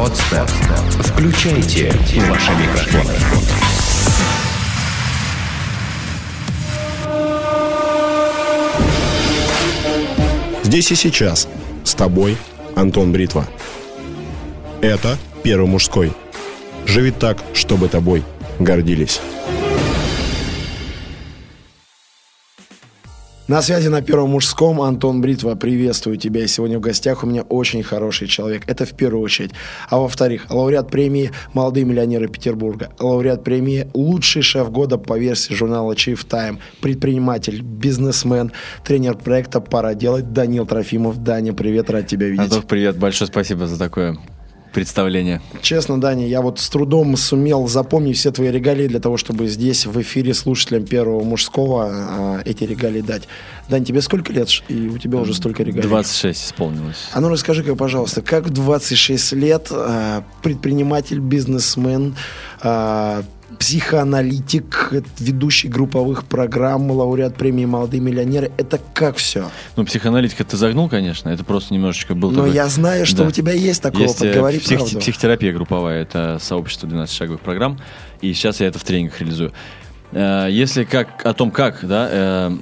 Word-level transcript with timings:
Подстер. 0.00 0.46
Включайте 1.04 1.92
ваши 2.26 2.52
микрофоны. 2.52 3.12
Здесь 10.62 10.90
и 10.90 10.94
сейчас. 10.94 11.48
С 11.84 11.94
тобой 11.94 12.38
Антон 12.76 13.12
Бритва. 13.12 13.46
Это 14.80 15.18
Первый 15.42 15.66
мужской. 15.66 16.14
Живи 16.86 17.10
так, 17.10 17.36
чтобы 17.52 17.88
тобой 17.88 18.24
гордились. 18.58 19.20
На 23.50 23.62
связи 23.62 23.88
на 23.88 24.00
Первом 24.00 24.30
мужском 24.30 24.80
Антон 24.80 25.20
Бритва. 25.20 25.56
Приветствую 25.56 26.16
тебя. 26.16 26.44
И 26.44 26.46
сегодня 26.46 26.78
в 26.78 26.80
гостях 26.80 27.24
у 27.24 27.26
меня 27.26 27.42
очень 27.42 27.82
хороший 27.82 28.28
человек. 28.28 28.62
Это 28.68 28.86
в 28.86 28.92
первую 28.92 29.24
очередь. 29.24 29.50
А 29.88 29.98
во-вторых, 29.98 30.46
лауреат 30.50 30.88
премии 30.88 31.32
«Молодые 31.52 31.84
миллионеры 31.84 32.28
Петербурга», 32.28 32.92
лауреат 33.00 33.42
премии 33.42 33.88
«Лучший 33.92 34.42
шеф 34.42 34.70
года» 34.70 34.98
по 34.98 35.18
версии 35.18 35.52
журнала 35.52 35.94
Chief 35.94 36.24
Time, 36.24 36.60
предприниматель, 36.80 37.60
бизнесмен, 37.60 38.52
тренер 38.84 39.16
проекта 39.16 39.60
«Пора 39.60 39.94
делать» 39.94 40.32
Данил 40.32 40.64
Трофимов. 40.64 41.20
Даня, 41.20 41.52
привет, 41.52 41.90
рад 41.90 42.06
тебя 42.06 42.28
видеть. 42.28 42.52
Антох, 42.52 42.66
привет. 42.66 42.98
Большое 42.98 43.26
спасибо 43.26 43.66
за 43.66 43.80
такое 43.80 44.16
представление. 44.72 45.40
Честно, 45.62 46.00
Даня, 46.00 46.26
я 46.26 46.40
вот 46.40 46.60
с 46.60 46.68
трудом 46.68 47.16
сумел 47.16 47.66
запомнить 47.68 48.16
все 48.16 48.30
твои 48.30 48.50
регалии 48.50 48.86
для 48.86 49.00
того, 49.00 49.16
чтобы 49.16 49.46
здесь 49.48 49.86
в 49.86 50.00
эфире 50.00 50.34
слушателям 50.34 50.84
первого 50.84 51.22
мужского 51.22 51.88
а, 51.90 52.42
эти 52.44 52.64
регалии 52.64 53.00
дать. 53.00 53.28
Дань, 53.68 53.84
тебе 53.84 54.00
сколько 54.02 54.32
лет? 54.32 54.48
И 54.68 54.88
у 54.88 54.98
тебя 54.98 55.18
уже 55.18 55.34
столько 55.34 55.62
регалий. 55.62 55.88
26 55.88 56.46
исполнилось. 56.46 57.08
А 57.12 57.20
ну 57.20 57.28
расскажи-ка, 57.28 57.76
пожалуйста, 57.76 58.22
как 58.22 58.46
в 58.46 58.50
26 58.50 59.32
лет 59.32 59.68
а, 59.70 60.24
предприниматель, 60.42 61.18
бизнесмен, 61.18 62.16
а, 62.60 63.22
психоаналитик, 63.60 64.92
ведущий 65.18 65.68
групповых 65.68 66.24
программ, 66.24 66.90
лауреат 66.90 67.36
премии 67.36 67.66
«Молодые 67.66 68.00
миллионеры». 68.00 68.50
Это 68.56 68.80
как 68.94 69.16
все? 69.18 69.50
Ну, 69.76 69.84
психоаналитика 69.84 70.44
ты 70.44 70.56
загнул, 70.56 70.88
конечно. 70.88 71.28
Это 71.28 71.44
просто 71.44 71.74
немножечко 71.74 72.14
был 72.14 72.30
Но 72.30 72.40
такой... 72.44 72.54
я 72.54 72.66
знаю, 72.68 73.04
что 73.04 73.18
Да. 73.18 73.28
у 73.28 73.30
тебя 73.30 73.52
есть 73.52 73.82
такой 73.82 74.02
Есть 74.02 74.16
опыт. 74.22 74.34
э, 74.34 74.38
Говори 74.38 74.58
псих- 74.58 74.78
правду. 74.78 74.98
психотерапия 74.98 75.52
групповая, 75.52 76.02
это 76.02 76.38
сообщество 76.40 76.86
12-шаговых 76.86 77.38
программ, 77.40 77.78
и 78.22 78.32
сейчас 78.32 78.60
я 78.60 78.66
это 78.66 78.78
в 78.78 78.84
тренингах 78.84 79.20
реализую. 79.20 79.52
Э, 80.12 80.48
Если 80.50 80.84
как 80.84 81.24
о 81.26 81.34
том, 81.34 81.50
как, 81.50 81.86
да, 81.86 82.08
э, 82.10 82.56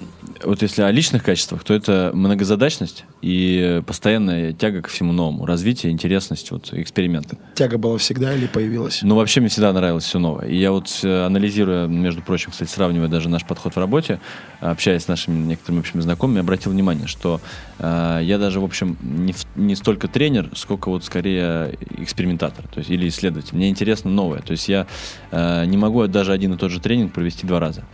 вот 0.45 0.63
если 0.63 0.83
о 0.83 0.91
личных 0.91 1.23
качествах, 1.25 1.65
то 1.65 1.75
это 1.75 2.11
многозадачность 2.15 3.05
и 3.23 3.83
постоянная 3.87 4.53
тяга 4.53 4.83
ко 4.83 4.89
всему 4.89 5.13
новому, 5.13 5.47
развитие, 5.47 5.93
интересность, 5.93 6.51
вот 6.51 6.73
эксперименты. 6.73 7.39
Тяга 7.55 7.79
была 7.79 7.99
всегда 7.99 8.35
или 8.35 8.47
появилась? 8.47 9.01
Ну, 9.03 9.17
вообще 9.17 9.41
мне 9.41 9.49
всегда 9.49 9.73
нравилось 9.73 10.05
все 10.05 10.19
новое. 10.19 10.47
И 10.47 10.57
я 10.57 10.71
вот, 10.73 10.89
э, 11.03 11.27
анализируя, 11.27 11.87
между 11.87 12.23
прочим, 12.23 12.51
кстати, 12.53 12.71
сравнивая 12.71 13.09
даже 13.09 13.29
наш 13.29 13.45
подход 13.45 13.75
в 13.75 13.79
работе, 13.79 14.21
общаясь 14.61 15.03
с 15.05 15.09
нашими 15.09 15.37
некоторыми 15.47 15.81
общими 15.81 16.01
знакомыми, 16.01 16.41
обратил 16.41 16.73
внимание, 16.73 17.07
что 17.07 17.41
э, 17.79 18.21
я 18.23 18.39
даже, 18.39 18.61
в 18.61 18.65
общем, 18.65 18.97
не, 19.03 19.33
в- 19.33 19.47
не 19.57 19.75
столько 19.75 20.09
тренер, 20.09 20.51
сколько 20.55 20.89
вот 20.89 21.05
скорее 21.05 21.77
экспериментатор, 21.99 22.67
то 22.69 22.79
есть 22.79 22.91
или 22.91 23.09
исследователь. 23.09 23.57
Мне 23.57 23.69
интересно 23.69 24.11
новое. 24.11 24.41
То 24.41 24.53
есть 24.53 24.69
я 24.69 24.87
э, 25.31 25.65
не 25.67 25.77
могу 25.77 26.07
даже 26.07 26.33
один 26.33 26.55
и 26.55 26.57
тот 26.57 26.71
же 26.71 26.81
тренинг 26.81 27.13
провести 27.13 27.47
два 27.47 27.59
раза. 27.61 27.85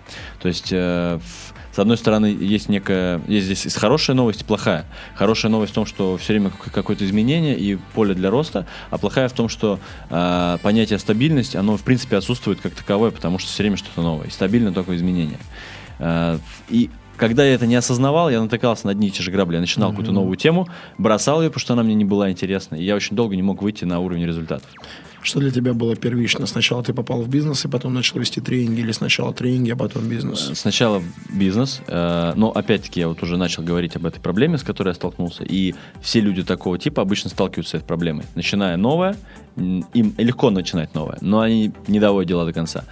То 0.43 0.49
есть 0.49 0.69
э, 0.71 1.19
в- 1.23 1.54
с 1.75 1.79
одной 1.79 1.97
стороны, 1.97 2.27
есть 2.27 2.69
некая, 2.69 3.21
есть 3.27 3.47
здесь 3.47 3.75
хорошая 3.75 4.15
новость 4.15 4.43
и 4.43 4.45
плохая. 4.45 4.85
Хорошая 5.17 5.51
новость 5.51 5.73
в 5.73 5.75
том, 5.75 5.87
что 5.87 6.17
все 6.19 6.35
время 6.35 6.51
как- 6.51 6.73
какое-то 6.73 7.05
изменение 7.05 7.59
и 7.59 7.77
поле 7.95 8.15
для 8.15 8.31
роста, 8.31 8.67
а 8.91 8.99
плохая 8.99 9.29
в 9.29 9.33
том, 9.33 9.49
что 9.49 9.81
э, 10.09 10.59
понятие 10.63 11.01
стабильность, 11.01 11.57
оно 11.57 11.77
в 11.77 11.83
принципе 11.83 12.17
отсутствует 12.17 12.61
как 12.61 12.75
таковое, 12.75 13.11
потому 13.11 13.41
что 13.41 13.51
все 13.51 13.65
время 13.65 13.77
что-то 13.77 14.03
новое. 14.03 14.29
И 14.29 14.31
стабильно 14.31 14.73
только 14.73 14.95
изменение. 14.95 15.39
Э, 15.99 16.39
и 16.69 16.91
когда 17.17 17.45
я 17.45 17.55
это 17.55 17.67
не 17.67 17.75
осознавал, 17.75 18.31
я 18.31 18.41
натыкался 18.41 18.87
на 18.87 18.93
одни 18.93 19.09
и 19.09 19.11
те 19.11 19.25
же 19.25 19.33
грабли. 19.33 19.55
Я 19.55 19.61
начинал 19.61 19.91
какую-то 19.91 20.13
новую 20.13 20.37
тему, 20.37 20.69
бросал 20.97 21.43
ее, 21.43 21.49
потому 21.49 21.61
что 21.61 21.73
она 21.73 21.83
мне 21.83 21.95
не 21.95 22.05
была 22.05 22.31
интересна. 22.31 22.77
И 22.77 22.85
я 22.85 22.95
очень 22.95 23.17
долго 23.17 23.35
не 23.35 23.43
мог 23.43 23.63
выйти 23.63 23.85
на 23.85 23.99
уровень 23.99 24.27
результатов. 24.27 24.69
Что 25.25 25.41
для 25.41 25.51
тебя 25.51 25.73
было 25.73 25.97
первично? 25.97 26.45
Сначала 26.45 26.83
ты 26.83 26.93
попал 26.93 27.23
в 27.23 27.29
бизнес 27.29 27.65
и 27.65 27.69
потом 27.69 27.95
начал 27.95 28.21
вести 28.21 28.43
тренинги, 28.43 28.81
или 28.81 28.93
сначала 28.93 29.33
тренинги, 29.33 29.71
а 29.71 29.77
потом 29.77 30.07
бизнес? 30.07 30.51
Сначала 30.53 31.03
бизнес, 31.31 31.81
э, 31.87 32.35
но 32.37 32.51
опять-таки 32.51 33.01
я 33.01 33.09
вот 33.09 33.23
уже 33.23 33.39
начал 33.39 33.63
говорить 33.63 33.97
об 33.97 34.05
этой 34.05 34.21
проблеме, 34.21 34.59
с 34.59 34.63
которой 34.63 34.89
я 34.89 34.95
столкнулся, 34.95 35.43
и 35.43 35.75
все 36.03 36.21
люди 36.21 36.45
такого 36.45 36.79
типа 36.79 37.01
обычно 37.01 37.31
сталкиваются 37.31 37.71
с 37.71 37.75
этой 37.75 37.87
проблемой. 37.87 38.27
Начиная 38.35 38.77
новое, 38.77 39.17
им 39.57 40.15
легко 40.19 40.51
начинать 40.51 40.95
новое, 40.95 41.17
но 41.21 41.41
они 41.41 41.73
не 41.87 42.01
доводят 42.01 42.29
дела 42.29 42.45
до 42.45 42.53
конца. 42.53 42.85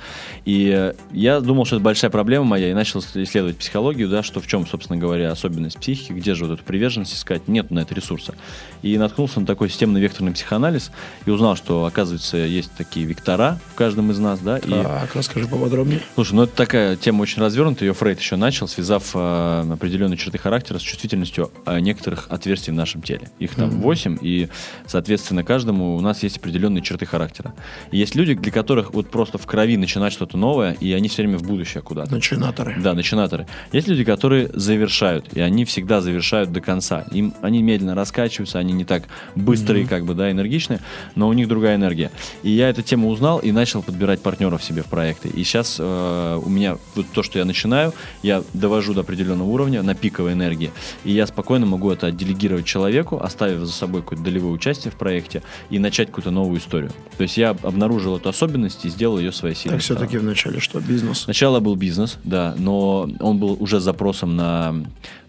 И 0.45 0.71
э, 0.75 0.95
я 1.13 1.41
думал, 1.41 1.65
что 1.65 1.77
это 1.77 1.85
большая 1.85 2.11
проблема 2.11 2.45
моя, 2.45 2.71
и 2.71 2.73
начал 2.73 3.01
исследовать 3.01 3.57
психологию, 3.57 4.09
да, 4.09 4.23
что 4.23 4.41
в 4.41 4.47
чем, 4.47 4.67
собственно 4.67 4.99
говоря, 4.99 5.33
особенность 5.33 5.79
психики, 5.79 6.13
где 6.13 6.35
же 6.35 6.47
вот 6.47 6.55
эту 6.55 6.65
приверженность 6.65 7.15
искать, 7.15 7.49
нет 7.49 7.71
на 7.71 7.81
это 7.81 7.95
ресурса. 7.95 8.35
И 8.83 8.97
наткнулся 8.97 9.41
на 9.41 9.47
такой 9.47 9.69
системно-векторный 9.71 10.33
психоанализ, 10.33 10.93
и 11.27 11.31
узнал, 11.31 11.57
что, 11.57 11.85
оказывается, 11.85 12.22
есть 12.33 12.71
такие 12.77 13.07
вектора 13.07 13.59
в 13.73 13.75
каждом 13.75 14.11
из 14.11 14.19
нас, 14.19 14.41
да, 14.41 14.59
и 14.59 14.71
Так, 14.71 15.15
расскажи 15.15 15.47
поподробнее. 15.47 16.01
Слушай, 16.15 16.35
ну 16.35 16.43
это 16.45 16.55
такая 16.55 16.97
тема 16.97 17.23
очень 17.23 17.43
развернутая, 17.43 17.89
ее 17.89 17.95
Фрейд 17.95 18.21
еще 18.21 18.37
начал, 18.37 18.69
связав 18.69 19.11
э, 19.15 19.65
определенные 19.73 20.17
черты 20.17 20.39
характера 20.39 20.79
с 20.79 20.83
чувствительностью 20.83 21.51
э, 21.67 21.81
некоторых 21.81 22.27
отверстий 22.31 22.73
в 22.73 22.77
нашем 22.77 23.03
теле. 23.03 23.31
Их 23.39 23.55
там 23.55 23.71
8, 23.71 24.19
и, 24.21 24.49
соответственно, 24.87 25.45
каждому 25.45 25.97
у 25.97 26.01
нас 26.01 26.23
есть 26.23 26.39
определенные 26.39 26.83
черты 26.83 27.07
характера. 27.07 27.55
И 27.91 27.99
есть 27.99 28.15
люди, 28.15 28.35
для 28.35 28.53
которых 28.53 28.95
вот 28.95 29.11
просто 29.11 29.39
в 29.39 29.47
крови 29.47 29.77
начинать 29.77 30.13
что-то 30.13 30.37
новое, 30.37 30.73
и 30.75 30.93
они 30.93 31.09
все 31.09 31.23
время 31.23 31.39
в 31.39 31.43
будущее 31.43 31.83
куда-то. 31.83 32.13
Начинаторы. 32.15 32.77
Да, 32.79 32.95
начинаторы. 32.95 33.47
Есть 33.73 33.89
люди, 33.89 34.05
которые 34.05 34.49
завершают, 34.53 35.33
и 35.33 35.41
они 35.41 35.65
всегда 35.65 36.01
завершают 36.01 36.53
до 36.53 36.61
конца. 36.61 37.05
Им, 37.11 37.35
они 37.43 37.63
медленно 37.63 37.95
раскачиваются, 37.95 38.59
они 38.59 38.73
не 38.73 38.85
так 38.85 39.05
быстрые, 39.35 39.87
как 39.87 40.05
бы, 40.05 40.15
да, 40.15 40.31
энергичные, 40.31 40.81
но 41.15 41.29
у 41.29 41.33
них 41.33 41.49
другая 41.49 41.77
энергия. 41.77 42.11
И 42.43 42.51
я 42.51 42.69
эту 42.69 42.83
тему 42.83 43.09
узнал 43.09 43.39
и 43.39 43.53
начал 43.53 43.83
подбирать 43.83 44.21
партнеров 44.23 44.63
себе 44.63 44.83
в 44.83 44.87
проекты. 44.87 45.29
И 45.29 45.45
сейчас 45.45 45.77
э, 45.79 46.41
у 46.45 46.49
меня 46.49 46.79
вот 46.95 47.07
то, 47.13 47.23
что 47.23 47.39
я 47.39 47.45
начинаю, 47.45 47.93
я 48.23 48.43
довожу 48.53 48.95
до 48.95 49.01
определенного 49.01 49.49
уровня 49.49 49.83
на 49.83 49.95
пиковой 49.95 50.33
энергии, 50.33 50.73
и 51.05 51.13
я 51.13 51.27
спокойно 51.27 51.67
могу 51.67 51.91
это 51.91 52.09
отделегировать 52.09 52.65
человеку, 52.65 53.21
оставив 53.23 53.61
за 53.61 53.73
собой 53.73 54.03
какое-то 54.03 54.25
долевое 54.25 54.53
участие 54.53 54.91
в 54.91 54.97
проекте 54.97 55.43
и 55.71 55.79
начать 55.79 56.09
какую-то 56.09 56.31
новую 56.31 56.59
историю. 56.61 56.91
То 57.17 57.23
есть 57.23 57.37
я 57.37 57.51
обнаружил 57.51 58.17
эту 58.17 58.29
особенность 58.29 58.85
и 58.85 58.89
сделал 58.89 59.19
ее 59.19 59.33
своей 59.33 59.55
силой. 59.55 59.75
Так 59.75 59.83
все-таки 59.83 60.19
вначале 60.19 60.61
что? 60.61 60.81
Бизнес? 60.81 61.21
Сначала 61.21 61.61
был 61.61 61.77
бизнес, 61.77 62.19
да, 62.25 62.55
но 62.59 63.09
он 63.21 63.39
был 63.39 63.57
уже 63.61 63.81
с 63.81 63.83
запросом 63.83 64.37
на... 64.37 64.75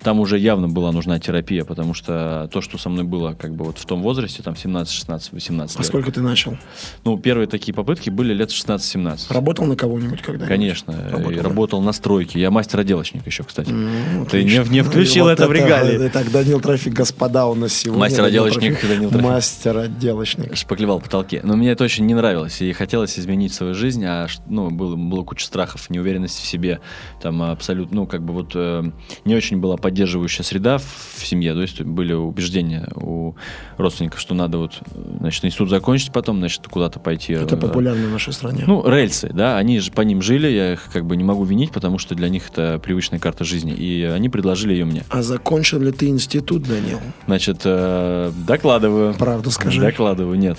Там 0.01 0.19
уже 0.19 0.37
явно 0.37 0.67
была 0.67 0.91
нужна 0.91 1.19
терапия, 1.19 1.63
потому 1.63 1.93
что 1.93 2.49
то, 2.51 2.61
что 2.61 2.77
со 2.77 2.89
мной 2.89 3.05
было 3.05 3.33
как 3.33 3.53
бы 3.53 3.65
вот 3.65 3.77
в 3.77 3.85
том 3.85 4.01
возрасте, 4.01 4.43
там 4.43 4.55
17, 4.55 4.93
16, 4.93 5.31
18 5.31 5.75
А 5.75 5.79
лет. 5.79 5.87
сколько 5.87 6.11
ты 6.11 6.21
начал? 6.21 6.57
Ну, 7.03 7.17
первые 7.17 7.47
такие 7.47 7.73
попытки 7.73 8.09
были 8.09 8.33
лет 8.33 8.49
16-17. 8.49 9.33
Работал 9.33 9.65
на 9.65 9.75
кого-нибудь 9.75 10.21
когда 10.21 10.45
Конечно, 10.45 10.93
Работал, 11.11 11.31
да? 11.31 11.41
работал 11.41 11.81
на 11.81 11.93
стройке. 11.93 12.39
Я 12.39 12.51
мастер-отделочник 12.51 13.25
еще, 13.25 13.43
кстати. 13.43 13.69
Ну, 13.71 14.25
Ты 14.25 14.43
не, 14.43 14.57
отлично. 14.57 14.73
не 14.73 14.81
включил 14.81 15.25
Вот 15.25 15.31
это 15.31 15.47
в 15.47 15.51
регалии. 15.51 16.07
Итак, 16.07 16.31
Данил 16.31 16.59
Трафик, 16.59 16.93
господа, 16.93 17.47
у 17.47 17.55
нас 17.55 17.73
сегодня. 17.73 18.01
Мастер-отделочник 18.01 18.81
Данил 18.81 19.09
Трофимов. 19.09 19.33
Мастер-отделочник. 19.33 20.55
шпаклевал 20.55 20.99
в 20.99 21.03
потолке. 21.03 21.41
Но 21.43 21.55
мне 21.55 21.71
это 21.71 21.83
очень 21.83 22.05
не 22.05 22.13
нравилось, 22.13 22.61
и 22.61 22.71
хотелось 22.73 23.17
изменить 23.19 23.53
свою 23.53 23.73
жизнь, 23.73 24.03
а 24.05 24.27
ну, 24.47 24.69
было, 24.69 24.95
было 24.95 25.23
куча 25.23 25.45
страхов, 25.45 25.89
неуверенности 25.89 26.41
в 26.41 26.45
себе, 26.45 26.79
там 27.21 27.41
абсолютно, 27.41 27.95
ну, 27.95 28.07
как 28.07 28.23
бы 28.23 28.33
вот 28.33 28.51
э, 28.55 28.83
не 29.25 29.35
очень 29.35 29.57
была 29.57 29.77
поддерживающая 29.77 30.43
среда 30.43 30.77
в, 30.77 30.83
в 31.17 31.25
семье, 31.25 31.53
то 31.53 31.61
есть 31.61 31.81
были 31.81 32.13
убеждения 32.13 32.87
у 32.95 33.35
родственников, 33.77 34.19
что 34.19 34.33
надо 34.33 34.57
вот, 34.57 34.79
значит, 35.19 35.45
институт 35.45 35.69
закончить 35.69 36.11
потом, 36.11 36.39
значит, 36.39 36.62
куда-то 36.69 36.99
пойти. 36.99 37.33
Это 37.33 37.57
популярно 37.57 38.07
в 38.07 38.11
нашей 38.11 38.33
стране. 38.33 38.63
Ну, 38.65 38.87
рельсы, 38.87 39.29
да, 39.33 39.57
они 39.57 39.79
же 39.79 39.91
по 39.91 40.01
ним 40.01 40.21
жили, 40.21 40.47
я 40.47 40.73
их 40.73 40.89
как 40.91 41.05
бы 41.05 41.17
не 41.17 41.23
могу 41.23 41.43
винить, 41.43 41.71
потому 41.71 41.97
что 41.97 42.15
для 42.15 42.29
них 42.29 42.49
это 42.49 42.79
привычная 42.79 43.19
карта 43.19 43.43
жизни, 43.43 43.73
и 43.73 44.03
они 44.03 44.29
предложили 44.29 44.73
ее 44.73 44.85
мне. 44.85 45.03
А 45.09 45.21
закончил 45.21 45.79
ли 45.79 45.91
ты 45.91 46.07
институт, 46.07 46.63
Данил? 46.63 46.99
Значит, 47.27 47.61
э, 47.63 48.31
докладываю. 48.47 49.13
Правду 49.13 49.51
скажи. 49.51 49.81
Докладываю, 49.81 50.37
нет. 50.37 50.57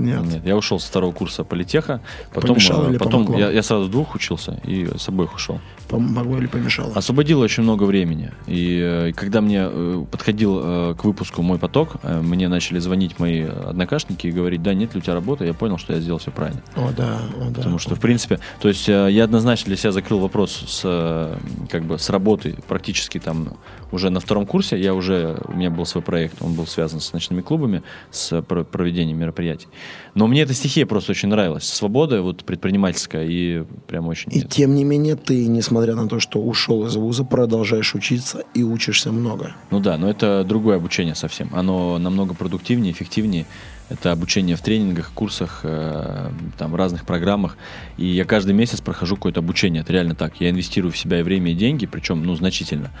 Нет. 0.00 0.22
Нет, 0.22 0.46
я 0.46 0.56
ушел 0.56 0.78
со 0.80 0.88
второго 0.88 1.12
курса 1.12 1.44
политеха, 1.44 2.00
потом, 2.32 2.50
Помешало 2.56 2.88
или 2.88 2.98
потом 2.98 3.26
помогло? 3.26 3.38
я, 3.38 3.50
я 3.50 3.62
сразу 3.62 3.84
в 3.84 3.90
двух 3.90 4.14
учился 4.14 4.60
и 4.64 4.88
с 4.96 5.08
обоих 5.08 5.34
ушел. 5.34 5.60
Помогло 5.88 6.38
или 6.38 6.46
помешало? 6.46 6.92
Освободило 6.94 7.42
очень 7.44 7.62
много 7.64 7.84
времени. 7.84 8.30
И 8.46 8.80
э, 8.80 9.12
когда 9.12 9.40
мне 9.40 9.62
э, 9.62 10.04
подходил 10.10 10.60
э, 10.62 10.94
к 10.96 11.04
выпуску 11.04 11.42
мой 11.42 11.58
поток, 11.58 11.96
мне 12.02 12.48
начали 12.48 12.78
звонить 12.78 13.18
мои 13.18 13.42
однокашники 13.42 14.26
и 14.26 14.30
говорить, 14.30 14.62
да, 14.62 14.72
нет 14.74 14.94
ли 14.94 15.00
у 15.00 15.02
тебя 15.02 15.14
работы, 15.14 15.44
я 15.44 15.54
понял, 15.54 15.78
что 15.78 15.92
я 15.92 16.00
сделал 16.00 16.18
все 16.18 16.30
правильно. 16.30 16.62
О, 16.76 16.90
да, 16.96 17.18
о, 17.36 17.50
да. 17.50 17.56
Потому 17.56 17.78
что, 17.78 17.94
в 17.94 18.00
принципе, 18.00 18.38
то 18.60 18.68
есть 18.68 18.88
я 18.88 19.24
однозначно 19.24 19.66
для 19.66 19.76
себя 19.76 19.92
закрыл 19.92 20.20
вопрос 20.20 20.64
с, 20.68 21.38
как 21.68 21.82
бы, 21.84 21.98
с 21.98 22.08
работой 22.10 22.54
практически 22.68 23.18
там 23.18 23.54
уже 23.92 24.10
на 24.10 24.20
втором 24.20 24.46
курсе. 24.46 24.80
Я 24.80 24.94
уже, 24.94 25.36
у 25.46 25.52
меня 25.52 25.70
был 25.70 25.84
свой 25.86 26.02
проект, 26.02 26.40
он 26.40 26.54
был 26.54 26.66
связан 26.66 27.00
с 27.00 27.12
ночными 27.12 27.40
клубами, 27.40 27.82
с 28.10 28.40
про- 28.42 28.64
проведением 28.64 29.18
мероприятий. 29.18 29.68
Но 30.14 30.26
мне 30.26 30.42
эта 30.42 30.54
стихия 30.54 30.86
просто 30.86 31.12
очень 31.12 31.28
нравилась. 31.28 31.64
Свобода 31.64 32.22
вот 32.22 32.44
предпринимательская 32.44 33.24
и 33.26 33.64
прям 33.86 34.08
очень... 34.08 34.32
И 34.32 34.42
тем 34.42 34.74
не 34.74 34.84
менее 34.84 35.16
ты, 35.16 35.46
несмотря 35.46 35.94
на 35.94 36.08
то, 36.08 36.20
что 36.20 36.40
ушел 36.40 36.86
из 36.86 36.96
вуза, 36.96 37.24
продолжаешь 37.24 37.94
учиться 37.94 38.42
и 38.54 38.62
учишься 38.62 39.12
много. 39.12 39.54
Ну 39.70 39.80
да, 39.80 39.96
но 39.98 40.10
это 40.10 40.44
другое 40.44 40.76
обучение 40.76 41.14
совсем. 41.14 41.50
Оно 41.52 41.98
намного 41.98 42.34
продуктивнее, 42.34 42.92
эффективнее. 42.92 43.46
Это 43.88 44.12
обучение 44.12 44.54
в 44.54 44.60
тренингах, 44.60 45.10
курсах, 45.12 45.60
э, 45.64 46.30
там, 46.56 46.76
разных 46.76 47.04
программах. 47.04 47.56
И 47.96 48.06
я 48.06 48.24
каждый 48.24 48.54
месяц 48.54 48.80
прохожу 48.80 49.16
какое-то 49.16 49.40
обучение. 49.40 49.82
Это 49.82 49.92
реально 49.92 50.14
так. 50.14 50.40
Я 50.40 50.50
инвестирую 50.50 50.92
в 50.92 50.98
себя 50.98 51.18
и 51.18 51.22
время, 51.24 51.50
и 51.50 51.54
деньги, 51.54 51.86
причем, 51.86 52.22
ну, 52.22 52.36
значительно. 52.36 52.92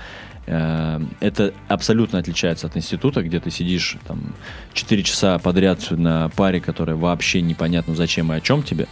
Э, 0.46 1.00
это 1.20 1.52
абсолютно 1.68 2.18
отличается 2.18 2.66
от 2.66 2.76
института, 2.76 3.22
где 3.22 3.40
ты 3.40 3.50
сидишь 3.50 3.96
там 4.06 4.34
4 4.72 5.02
часа 5.02 5.38
подряд 5.38 5.90
на 5.90 6.28
паре, 6.30 6.60
которая 6.60 6.96
вообще 6.96 7.40
непонятно 7.40 7.94
зачем 7.94 8.32
и 8.32 8.36
о 8.36 8.40
чем 8.40 8.62
тебе. 8.62 8.86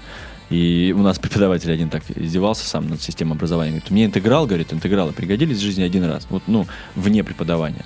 И 0.51 0.95
у 0.97 1.03
нас 1.03 1.19
преподаватель 1.21 1.73
один 1.73 1.91
так 1.91 2.03
издевался 2.15 2.67
сам 2.67 2.89
над 2.89 3.03
системой 3.03 3.37
образования. 3.37 3.71
Говорит, 3.71 3.91
мне 3.91 4.05
интеграл, 4.07 4.47
говорит, 4.47 4.73
интегралы 4.73 5.13
пригодились 5.13 5.59
в 5.59 5.63
жизни 5.63 5.83
один 5.83 6.05
раз. 6.05 6.27
Вот, 6.31 6.43
ну, 6.47 6.67
вне 6.95 7.25
преподавания. 7.25 7.85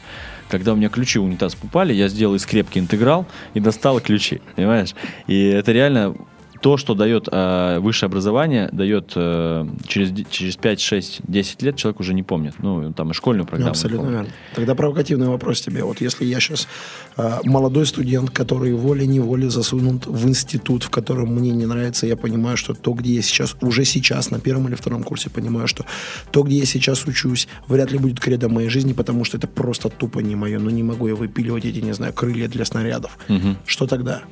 Когда 0.49 0.75
у 0.75 0.77
меня 0.77 0.91
ключи 0.91 1.19
в 1.19 1.25
унитаз 1.25 1.55
попали, 1.55 1.95
я 1.95 2.09
сделал 2.09 2.35
из 2.35 2.43
скрепки 2.43 2.79
интеграл 2.79 3.27
и 3.55 3.61
достал 3.61 4.01
ключи, 4.01 4.43
понимаешь? 4.55 4.95
И 5.27 5.45
это 5.45 5.73
реально 5.73 6.15
то, 6.63 6.77
что 6.77 6.95
дает 6.95 7.29
э, 7.31 7.81
высшее 7.81 8.07
образование, 8.07 8.69
дает 8.73 9.13
э, 9.17 9.67
через, 9.89 10.13
через 10.31 10.57
5, 10.57 10.81
6, 10.81 11.21
10 11.25 11.63
лет 11.63 11.77
человек 11.77 11.99
уже 12.01 12.15
не 12.15 12.23
помнит. 12.23 12.55
Ну, 12.59 12.93
там 12.93 13.11
и 13.11 13.15
школьную 13.15 13.47
программу. 13.47 13.67
Ну, 13.67 13.71
абсолютно 13.73 14.09
верно. 14.09 14.29
Тогда 14.55 14.77
провокативный 14.77 15.27
вопрос 15.27 15.61
тебе. 15.61 15.83
Вот 15.83 16.01
если 16.01 16.25
я 16.25 16.39
сейчас 16.39 16.69
э, 17.17 17.41
молодой 17.43 17.85
студент, 17.85 18.31
который 18.31 18.73
волей-неволей 18.75 19.49
засунут 19.49 20.07
в 20.07 20.29
институт, 20.29 20.85
в 20.85 20.91
котором 20.91 21.35
мне 21.35 21.51
не 21.51 21.67
нравится, 21.67 22.07
я 22.07 22.17
понимаю, 22.17 22.57
что 22.57 22.75
то, 22.75 22.93
где 22.93 23.15
я 23.15 23.23
сейчас, 23.23 23.57
уже 23.61 23.85
сейчас, 23.85 24.31
на 24.31 24.39
первом 24.39 24.69
или 24.69 24.77
втором 24.77 25.03
курсе, 25.03 25.31
понимаю, 25.31 25.67
что 25.67 25.85
то, 26.31 26.45
где 26.45 26.59
я 26.59 26.65
сейчас 26.65 27.05
учусь, 27.07 27.49
вряд 27.67 27.91
ли 27.91 27.99
будет 27.99 28.21
кредо 28.21 28.49
моей 28.49 28.69
жизни, 28.69 28.93
потому 28.93 29.25
что 29.25 29.37
это 29.37 29.49
просто 29.49 29.89
тупо 29.89 30.21
не 30.21 30.37
мое. 30.37 30.61
Но 30.61 30.71
не 30.71 30.85
могу 30.85 31.09
я 31.09 31.17
выпиливать 31.17 31.65
эти, 31.65 31.81
не 31.81 31.93
знаю, 31.93 32.13
крылья 32.13 32.47
для 32.47 32.65
снарядов. 32.65 33.19
Угу. 33.29 33.57
Что 33.67 33.89
тогда? 33.89 34.23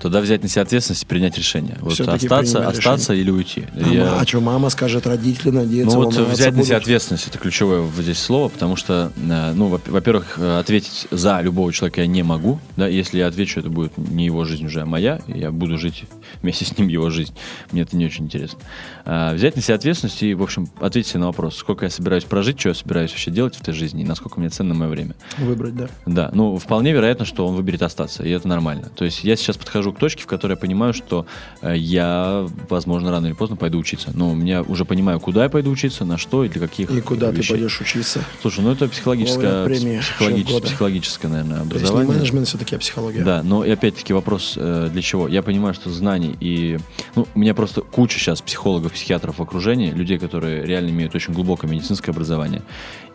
Тогда 0.00 0.20
взять 0.20 0.42
на 0.42 0.48
себя 0.48 0.62
ответственность 0.62 1.02
и 1.02 1.06
принять 1.06 1.36
решение. 1.36 1.76
Вот 1.80 2.00
остаться, 2.00 2.66
остаться 2.66 3.12
или 3.12 3.30
уйти. 3.30 3.64
А, 3.74 3.88
я... 3.88 4.18
а 4.18 4.26
что 4.26 4.40
мама 4.40 4.70
скажет, 4.70 5.06
родители 5.06 5.50
надеются, 5.50 5.96
Ну 5.96 6.04
вот 6.04 6.16
взять 6.16 6.54
на 6.54 6.64
себя 6.64 6.78
ответственность, 6.78 7.28
это 7.28 7.38
ключевое 7.38 7.86
здесь 7.98 8.18
слово, 8.18 8.48
потому 8.48 8.76
что, 8.76 9.12
э, 9.16 9.52
ну, 9.54 9.66
во-первых, 9.68 10.38
э, 10.38 10.58
ответить 10.58 11.06
за 11.10 11.40
любого 11.42 11.72
человека 11.72 12.00
я 12.00 12.06
не 12.06 12.22
могу, 12.22 12.58
да, 12.76 12.88
если 12.88 13.18
я 13.18 13.26
отвечу, 13.26 13.60
это 13.60 13.68
будет 13.68 13.96
не 13.98 14.24
его 14.24 14.44
жизнь 14.44 14.66
уже, 14.66 14.80
а 14.80 14.86
моя, 14.86 15.20
и 15.26 15.38
я 15.38 15.50
буду 15.50 15.78
жить 15.78 16.04
вместе 16.42 16.64
с 16.64 16.76
ним 16.78 16.88
его 16.88 17.10
жизнь. 17.10 17.34
Мне 17.72 17.82
это 17.82 17.96
не 17.96 18.06
очень 18.06 18.24
интересно. 18.24 18.58
А, 19.04 19.34
взять 19.34 19.56
на 19.56 19.62
себя 19.62 19.74
ответственность 19.74 20.22
и, 20.22 20.34
в 20.34 20.42
общем, 20.42 20.68
ответить 20.80 21.14
на 21.14 21.26
вопрос, 21.26 21.56
сколько 21.56 21.84
я 21.84 21.90
собираюсь 21.90 22.24
прожить, 22.24 22.58
что 22.58 22.70
я 22.70 22.74
собираюсь 22.74 23.10
вообще 23.10 23.30
делать 23.30 23.56
в 23.56 23.60
этой 23.60 23.74
жизни, 23.74 24.02
и 24.02 24.06
насколько 24.06 24.40
мне 24.40 24.48
ценно 24.48 24.74
мое 24.74 24.88
время. 24.88 25.14
Выбрать, 25.36 25.76
да. 25.76 25.88
Да, 26.06 26.30
ну, 26.32 26.56
вполне 26.56 26.92
вероятно, 26.92 27.26
что 27.26 27.46
он 27.46 27.54
выберет 27.54 27.82
остаться, 27.82 28.22
и 28.22 28.30
это 28.30 28.48
нормально. 28.48 28.90
То 28.94 29.04
есть 29.04 29.24
я 29.24 29.36
сейчас 29.36 29.58
подхожу 29.58 29.89
прихожу 29.90 29.92
к 29.92 29.98
точке, 29.98 30.22
в 30.22 30.26
которой 30.26 30.52
я 30.52 30.56
понимаю, 30.56 30.94
что 30.94 31.26
э, 31.62 31.76
я, 31.76 32.46
возможно, 32.68 33.10
рано 33.10 33.26
или 33.26 33.34
поздно 33.34 33.56
пойду 33.56 33.78
учиться. 33.78 34.10
Но 34.14 34.36
я 34.44 34.62
уже 34.62 34.84
понимаю, 34.84 35.20
куда 35.20 35.44
я 35.44 35.48
пойду 35.48 35.70
учиться, 35.70 36.04
на 36.04 36.18
что 36.18 36.44
и 36.44 36.48
для 36.48 36.60
каких 36.60 36.90
И 36.90 37.00
куда 37.00 37.30
вещей. 37.30 37.42
ты 37.42 37.48
пойдешь 37.48 37.80
учиться? 37.80 38.24
Слушай, 38.40 38.64
ну 38.64 38.72
это 38.72 38.88
психологическое, 38.88 39.66
психологическое, 39.68 40.60
психологическое, 40.60 41.28
наверное, 41.28 41.60
образование. 41.62 41.90
То 41.90 41.98
есть 41.98 42.08
не 42.08 42.14
менеджмент, 42.14 42.48
все-таки 42.48 42.76
а 42.76 42.78
психология. 42.78 43.22
Да, 43.22 43.42
но 43.42 43.64
и 43.64 43.70
опять-таки 43.70 44.12
вопрос 44.12 44.54
э, 44.56 44.88
для 44.92 45.02
чего? 45.02 45.28
Я 45.28 45.42
понимаю, 45.42 45.74
что 45.74 45.90
знаний 45.90 46.36
и... 46.40 46.78
Ну, 47.14 47.26
у 47.34 47.38
меня 47.38 47.54
просто 47.54 47.82
куча 47.82 48.18
сейчас 48.18 48.40
психологов, 48.40 48.92
психиатров 48.92 49.38
в 49.38 49.42
окружении, 49.42 49.90
людей, 49.90 50.18
которые 50.18 50.64
реально 50.64 50.90
имеют 50.90 51.14
очень 51.14 51.34
глубокое 51.34 51.70
медицинское 51.70 52.12
образование. 52.12 52.62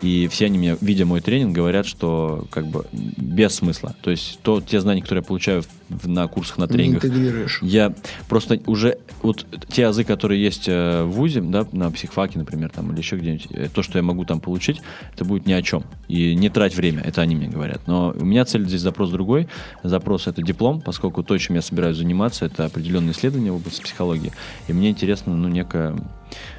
И 0.02 0.28
все 0.28 0.46
они 0.46 0.58
мне, 0.58 0.76
видя 0.80 1.06
мой 1.06 1.20
тренинг, 1.20 1.54
говорят, 1.54 1.86
что 1.86 2.46
как 2.50 2.66
бы 2.66 2.84
без 2.92 3.54
смысла. 3.54 3.96
То 4.02 4.10
есть 4.10 4.38
то, 4.42 4.60
те 4.60 4.80
знания, 4.80 5.00
которые 5.00 5.22
я 5.22 5.26
получаю 5.26 5.62
в, 5.62 5.85
на 6.04 6.26
курсах, 6.26 6.58
на 6.58 6.66
тренингах, 6.66 7.04
не 7.04 7.10
интегрируешь. 7.10 7.58
я 7.62 7.94
просто 8.28 8.60
уже 8.66 8.98
вот 9.22 9.46
те 9.68 9.86
азы, 9.86 10.04
которые 10.04 10.42
есть 10.42 10.68
э, 10.68 11.04
в 11.04 11.10
ВУЗе, 11.12 11.40
да, 11.40 11.66
на 11.72 11.90
психфаке, 11.90 12.38
например, 12.38 12.70
там, 12.70 12.92
или 12.92 12.98
еще 12.98 13.16
где-нибудь, 13.16 13.46
э, 13.50 13.68
то, 13.72 13.82
что 13.82 13.98
я 13.98 14.02
могу 14.02 14.24
там 14.24 14.40
получить, 14.40 14.80
это 15.14 15.24
будет 15.24 15.46
ни 15.46 15.52
о 15.52 15.62
чем. 15.62 15.84
И 16.08 16.34
не 16.34 16.48
трать 16.48 16.74
время, 16.74 17.02
это 17.02 17.22
они 17.22 17.36
мне 17.36 17.48
говорят. 17.48 17.86
Но 17.86 18.14
у 18.18 18.24
меня 18.24 18.44
цель 18.44 18.66
здесь 18.66 18.80
запрос 18.80 19.10
другой. 19.10 19.48
Запрос 19.82 20.26
это 20.26 20.42
диплом, 20.42 20.80
поскольку 20.80 21.22
то, 21.22 21.36
чем 21.38 21.56
я 21.56 21.62
собираюсь 21.62 21.96
заниматься, 21.96 22.46
это 22.46 22.64
определенные 22.66 23.12
исследования 23.12 23.52
в 23.52 23.56
области 23.56 23.82
психологии. 23.82 24.32
И 24.68 24.72
мне 24.72 24.90
интересно, 24.90 25.34
ну, 25.34 25.48
некая 25.48 25.96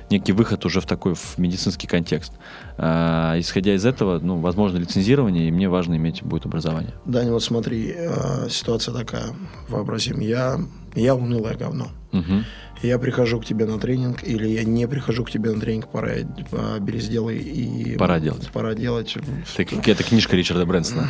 некий 0.10 0.32
выход 0.32 0.66
уже 0.66 0.82
в 0.82 0.86
такой 0.86 1.16
в 1.16 1.38
медицинский 1.38 1.88
контекст. 1.88 2.34
А, 2.78 3.36
исходя 3.40 3.74
из 3.74 3.86
этого, 3.86 4.20
ну, 4.20 4.38
возможно, 4.38 4.78
лицензирование, 4.78 5.48
и 5.48 5.52
мне 5.52 5.70
важно 5.70 5.96
иметь 5.96 6.24
будет 6.24 6.46
образование. 6.46 6.94
Даня, 7.06 7.32
вот 7.32 7.44
смотри, 7.44 7.94
э, 7.96 8.48
ситуация 8.50 8.94
такая, 8.94 9.36
вообразим, 9.68 10.20
я, 10.20 10.60
я 10.96 11.16
унылое 11.16 11.56
говно. 11.56 11.90
Угу. 12.14 12.44
Я 12.84 13.00
прихожу 13.00 13.40
к 13.40 13.46
тебе 13.46 13.66
на 13.66 13.80
тренинг, 13.80 14.24
или 14.24 14.48
я 14.48 14.64
не 14.64 14.88
прихожу 14.88 15.26
к 15.26 15.32
тебе 15.32 15.52
на 15.52 15.60
тренинг, 15.60 15.88
пора 15.88 16.12
а, 16.52 16.80
сделай 16.98 17.38
и... 17.38 17.98
Пора 17.98 18.20
делать. 18.20 18.50
Пора 18.54 18.76
делать. 18.76 19.16
Это 19.58 20.04
книжка 20.04 20.36
Ричарда 20.36 20.66
Брэнсона. 20.66 21.08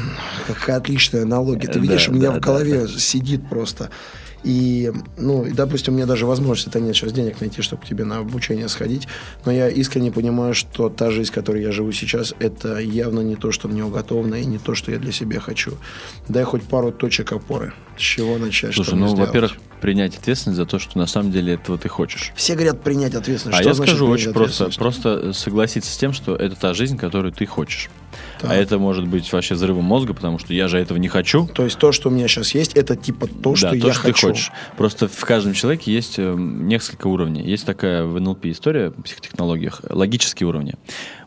Какая 0.47 0.77
отличная 0.77 1.23
аналогия. 1.23 1.67
Ты 1.67 1.79
видишь, 1.79 2.05
да, 2.05 2.11
у 2.11 2.15
меня 2.15 2.31
да, 2.31 2.37
в 2.37 2.39
голове 2.39 2.81
да, 2.81 2.87
сидит 2.87 3.47
просто. 3.49 3.89
И, 4.43 4.91
ну, 5.17 5.45
и, 5.45 5.51
допустим, 5.51 5.93
у 5.93 5.97
меня 5.97 6.05
даже 6.05 6.25
возможности-то 6.25 6.79
нет 6.79 6.95
сейчас 6.95 7.11
денег 7.11 7.41
найти, 7.41 7.61
чтобы 7.61 7.85
тебе 7.85 8.05
на 8.05 8.19
обучение 8.19 8.69
сходить. 8.69 9.07
Но 9.45 9.51
я 9.51 9.67
искренне 9.67 10.11
понимаю, 10.11 10.53
что 10.53 10.89
та 10.89 11.11
жизнь, 11.11 11.31
в 11.31 11.33
которой 11.33 11.61
я 11.63 11.71
живу 11.71 11.91
сейчас, 11.91 12.33
это 12.39 12.77
явно 12.79 13.21
не 13.21 13.35
то, 13.35 13.51
что 13.51 13.67
мне 13.67 13.83
уготовано, 13.83 14.35
и 14.35 14.45
не 14.45 14.57
то, 14.57 14.75
что 14.75 14.91
я 14.91 14.99
для 14.99 15.11
себя 15.11 15.39
хочу. 15.39 15.77
Дай 16.29 16.43
хоть 16.43 16.63
пару 16.63 16.91
точек 16.91 17.31
опоры. 17.31 17.73
С 17.97 18.01
чего 18.01 18.37
начать? 18.37 18.75
Слушай, 18.75 18.95
ну, 18.95 19.15
во-первых, 19.15 19.53
принять 19.81 20.15
ответственность 20.17 20.57
за 20.57 20.65
то, 20.65 20.79
что 20.79 20.97
на 20.97 21.07
самом 21.07 21.31
деле 21.31 21.55
этого 21.55 21.77
ты 21.77 21.89
хочешь. 21.89 22.31
Все 22.35 22.53
говорят 22.53 22.81
принять 22.81 23.15
ответственность. 23.15 23.59
А 23.59 23.61
что 23.61 23.69
я 23.69 23.75
скажу 23.75 24.07
очень 24.07 24.33
просто. 24.33 24.69
Просто 24.77 25.33
согласиться 25.33 25.91
с 25.91 25.97
тем, 25.97 26.13
что 26.13 26.35
это 26.35 26.55
та 26.55 26.73
жизнь, 26.73 26.97
которую 26.97 27.31
ты 27.31 27.45
хочешь. 27.45 27.89
Так. 28.39 28.51
А 28.51 28.55
это 28.55 28.77
может 28.77 29.07
быть 29.07 29.31
вообще 29.31 29.55
взрывом 29.55 29.83
мозга, 29.83 30.13
потому 30.13 30.37
что 30.39 30.53
я 30.53 30.67
же 30.67 30.77
этого 30.77 30.97
не 30.97 31.07
хочу. 31.07 31.47
То 31.47 31.63
есть 31.63 31.77
то, 31.77 31.91
что 31.91 32.09
у 32.09 32.11
меня 32.11 32.27
сейчас 32.27 32.53
есть, 32.53 32.73
это 32.73 32.95
типа 32.95 33.27
то, 33.27 33.55
что 33.55 33.69
да, 33.69 33.75
я 33.75 33.81
то, 33.81 33.93
что 33.93 34.01
хочу. 34.01 34.27
ты 34.27 34.33
хочешь. 34.33 34.51
Просто 34.77 35.07
в 35.07 35.25
каждом 35.25 35.53
человеке 35.53 35.91
есть 35.91 36.15
э, 36.17 36.35
несколько 36.37 37.07
уровней. 37.07 37.43
Есть 37.43 37.65
такая 37.65 38.03
в 38.03 38.19
НЛП 38.19 38.45
история 38.45 38.89
в 38.89 39.01
психотехнологиях. 39.01 39.81
Логические 39.89 40.47
уровни. 40.47 40.75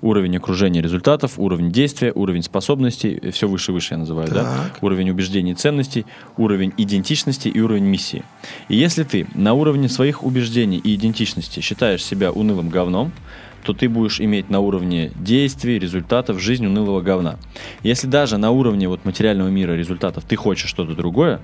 Уровень 0.03 0.37
окружения 0.37 0.81
результатов, 0.81 1.33
уровень 1.37 1.73
действия, 1.73 2.13
уровень 2.15 2.43
способностей. 2.43 3.31
Все 3.33 3.49
выше 3.49 3.73
и 3.73 3.75
выше 3.75 3.95
я 3.95 3.99
называю. 3.99 4.29
Да? 4.31 4.71
Уровень 4.81 5.11
убеждений 5.11 5.53
и 5.53 5.55
ценностей, 5.55 6.07
уровень 6.37 6.73
идентичности 6.77 7.49
и 7.49 7.61
уровень 7.61 7.85
миссии. 7.85 8.25
И 8.69 8.77
если 8.77 9.03
ты 9.03 9.27
на 9.35 9.55
уровне 9.55 9.89
своих 9.89 10.23
убеждений 10.23 10.79
и 10.79 10.95
идентичности 10.95 11.61
считаешь 11.61 12.05
себя 12.05 12.31
унылым 12.31 12.69
говном, 12.69 13.13
то 13.65 13.73
ты 13.73 13.89
будешь 13.89 14.21
иметь 14.21 14.51
на 14.51 14.61
уровне 14.61 15.13
действий, 15.17 15.79
результатов 15.79 16.41
жизнь 16.41 16.67
унылого 16.67 17.01
говна. 17.01 17.37
Если 17.83 18.07
даже 18.07 18.37
на 18.39 18.51
уровне 18.51 18.89
вот 18.89 19.05
материального 19.05 19.49
мира 19.49 19.73
результатов 19.73 20.25
ты 20.27 20.37
хочешь 20.37 20.71
что-то 20.71 20.95
другое, 20.95 21.41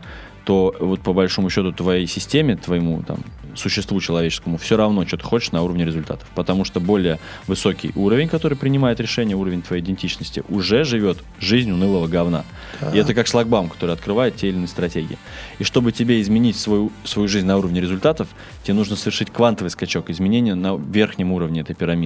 то 0.46 0.72
вот 0.78 1.00
по 1.00 1.12
большому 1.12 1.50
счету 1.50 1.72
твоей 1.72 2.06
системе, 2.06 2.56
твоему 2.56 3.02
там 3.02 3.18
существу 3.58 4.00
человеческому 4.00 4.58
все 4.58 4.76
равно, 4.76 5.04
что 5.04 5.16
ты 5.16 5.24
хочешь 5.24 5.50
на 5.50 5.62
уровне 5.62 5.84
результатов. 5.84 6.28
Потому 6.36 6.64
что 6.64 6.78
более 6.78 7.18
высокий 7.48 7.90
уровень, 7.96 8.28
который 8.28 8.56
принимает 8.56 9.00
решение, 9.00 9.36
уровень 9.36 9.62
твоей 9.62 9.82
идентичности, 9.82 10.44
уже 10.48 10.84
живет 10.84 11.18
жизнь 11.40 11.72
унылого 11.72 12.06
говна. 12.06 12.44
Да. 12.80 12.92
И 12.92 12.98
это 12.98 13.12
как 13.12 13.26
шлагбаум, 13.26 13.68
который 13.68 13.92
открывает 13.92 14.36
те 14.36 14.48
или 14.48 14.54
иные 14.54 14.68
стратегии. 14.68 15.18
И 15.58 15.64
чтобы 15.64 15.90
тебе 15.90 16.20
изменить 16.20 16.56
свою, 16.56 16.92
свою 17.02 17.26
жизнь 17.26 17.46
на 17.46 17.56
уровне 17.58 17.80
результатов, 17.80 18.28
тебе 18.62 18.74
нужно 18.74 18.94
совершить 18.94 19.30
квантовый 19.30 19.70
скачок, 19.70 20.10
изменения 20.10 20.54
на 20.54 20.76
верхнем 20.76 21.32
уровне 21.32 21.62
этой 21.62 21.74
пирамиды, 21.74 22.05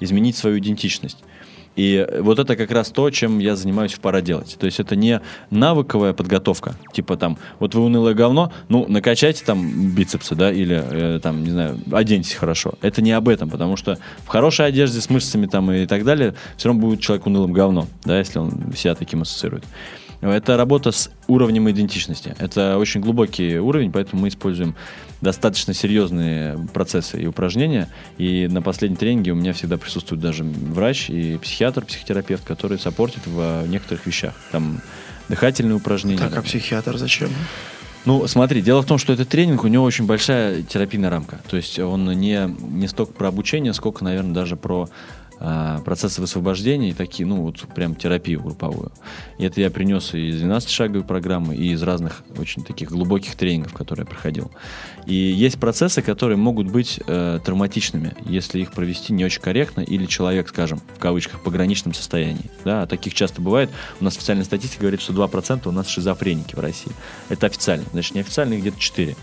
изменить 0.00 0.36
свою 0.36 0.58
идентичность. 0.58 1.18
И 1.76 2.06
вот 2.20 2.38
это 2.38 2.56
как 2.56 2.70
раз 2.72 2.90
то, 2.90 3.08
чем 3.10 3.38
я 3.38 3.54
занимаюсь 3.56 3.92
в 3.92 4.00
«Пора 4.00 4.20
делать». 4.20 4.56
То 4.58 4.66
есть 4.66 4.80
это 4.80 4.96
не 4.96 5.20
навыковая 5.50 6.12
подготовка, 6.12 6.74
типа 6.92 7.16
там, 7.16 7.38
вот 7.58 7.74
вы 7.74 7.84
унылое 7.84 8.14
говно, 8.14 8.52
ну, 8.68 8.86
накачайте 8.88 9.44
там 9.44 9.94
бицепсы, 9.94 10.34
да, 10.34 10.52
или 10.52 10.82
э, 10.82 11.20
там, 11.22 11.44
не 11.44 11.50
знаю, 11.50 11.78
оденьтесь 11.92 12.34
хорошо. 12.34 12.74
Это 12.82 13.02
не 13.02 13.12
об 13.12 13.28
этом, 13.28 13.48
потому 13.48 13.76
что 13.76 13.98
в 14.24 14.28
хорошей 14.28 14.66
одежде 14.66 15.00
с 15.00 15.08
мышцами 15.08 15.46
там 15.46 15.70
и 15.70 15.86
так 15.86 16.04
далее 16.04 16.34
все 16.56 16.68
равно 16.68 16.82
будет 16.82 17.00
человек 17.00 17.26
унылым 17.26 17.52
говно, 17.52 17.86
да, 18.04 18.18
если 18.18 18.40
он 18.40 18.74
себя 18.76 18.94
таким 18.94 19.22
ассоциирует. 19.22 19.64
Это 20.20 20.56
работа 20.56 20.92
с 20.92 21.10
уровнем 21.28 21.70
идентичности. 21.70 22.34
Это 22.38 22.76
очень 22.76 23.00
глубокий 23.00 23.58
уровень, 23.58 23.90
поэтому 23.90 24.22
мы 24.22 24.28
используем 24.28 24.74
достаточно 25.20 25.72
серьезные 25.72 26.58
процессы 26.72 27.22
и 27.22 27.26
упражнения. 27.26 27.88
И 28.18 28.46
на 28.50 28.60
последнем 28.62 28.96
тренинге 28.96 29.32
у 29.32 29.34
меня 29.34 29.52
всегда 29.52 29.78
присутствует 29.78 30.20
даже 30.20 30.44
врач 30.44 31.08
и 31.08 31.38
психиатр, 31.38 31.84
психотерапевт, 31.84 32.44
который 32.44 32.78
саппортит 32.78 33.26
в 33.26 33.66
некоторых 33.66 34.06
вещах. 34.06 34.34
Там 34.52 34.80
дыхательные 35.28 35.76
упражнения. 35.76 36.18
Так, 36.18 36.36
а 36.36 36.42
психиатр 36.42 36.98
зачем? 36.98 37.30
Ну, 38.06 38.26
смотри, 38.26 38.62
дело 38.62 38.82
в 38.82 38.86
том, 38.86 38.96
что 38.96 39.12
этот 39.12 39.28
тренинг, 39.28 39.64
у 39.64 39.68
него 39.68 39.84
очень 39.84 40.06
большая 40.06 40.62
терапийная 40.62 41.10
рамка. 41.10 41.38
То 41.48 41.56
есть 41.56 41.78
он 41.78 42.10
не, 42.12 42.54
не 42.60 42.88
столько 42.88 43.12
про 43.12 43.28
обучение, 43.28 43.74
сколько, 43.74 44.04
наверное, 44.04 44.32
даже 44.32 44.56
про 44.56 44.88
процессы 45.84 46.20
высвобождения 46.20 46.90
и 46.90 46.92
такие, 46.92 47.26
ну, 47.26 47.42
вот 47.42 47.60
прям 47.74 47.94
терапию 47.94 48.42
групповую. 48.42 48.92
И 49.38 49.44
это 49.44 49.60
я 49.60 49.70
принес 49.70 50.14
и 50.14 50.28
из 50.28 50.42
12-шаговой 50.42 51.04
программы, 51.04 51.56
и 51.56 51.72
из 51.72 51.82
разных 51.82 52.22
очень 52.38 52.62
таких 52.62 52.90
глубоких 52.90 53.36
тренингов, 53.36 53.72
которые 53.72 54.04
я 54.04 54.06
проходил. 54.06 54.50
И 55.06 55.14
есть 55.14 55.58
процессы, 55.58 56.02
которые 56.02 56.36
могут 56.36 56.70
быть 56.70 57.00
э, 57.06 57.40
травматичными, 57.44 58.14
если 58.26 58.60
их 58.60 58.72
провести 58.72 59.12
не 59.12 59.24
очень 59.24 59.40
корректно, 59.40 59.80
или 59.80 60.06
человек, 60.06 60.48
скажем, 60.48 60.80
в 60.96 60.98
кавычках, 60.98 61.40
в 61.40 61.42
пограничном 61.42 61.94
состоянии. 61.94 62.50
Да, 62.64 62.86
таких 62.86 63.14
часто 63.14 63.40
бывает. 63.40 63.70
У 64.00 64.04
нас 64.04 64.16
официальная 64.16 64.44
статистика 64.44 64.82
говорит, 64.82 65.00
что 65.00 65.12
2% 65.12 65.68
у 65.68 65.72
нас 65.72 65.88
шизофреники 65.88 66.54
в 66.54 66.60
России. 66.60 66.92
Это 67.30 67.46
официально. 67.46 67.84
Значит, 67.92 68.14
неофициально 68.14 68.56
где-то 68.56 68.76
4%. 68.76 69.16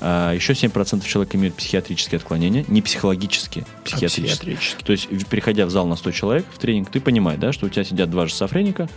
А 0.00 0.32
еще 0.32 0.52
7% 0.52 1.06
человек 1.06 1.34
имеют 1.34 1.54
психиатрические 1.54 2.18
отклонения, 2.18 2.64
не 2.68 2.82
психологические, 2.82 3.64
психиатрические. 3.84 4.26
А 4.26 4.36
психиатрические. 4.36 4.84
То 4.84 4.92
есть, 4.92 5.28
переходя 5.28 5.66
в 5.66 5.70
зал 5.70 5.86
на 5.86 5.96
100 5.96 6.10
человек 6.12 6.46
в 6.52 6.58
тренинг, 6.58 6.90
ты 6.90 7.00
понимаешь, 7.00 7.40
да, 7.40 7.52
что 7.52 7.66
у 7.66 7.68
тебя 7.68 7.84
сидят 7.84 8.10
два 8.10 8.28
шизофреника 8.28 8.88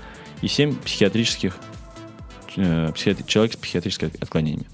и 0.42 0.48
7 0.48 0.76
психиатрических 0.76 1.58
э, 2.58 2.92
психиатри- 2.94 3.26
человек 3.28 3.54
с 3.54 3.56
психиатрическими 3.56 4.12
отклонениями. 4.20 4.68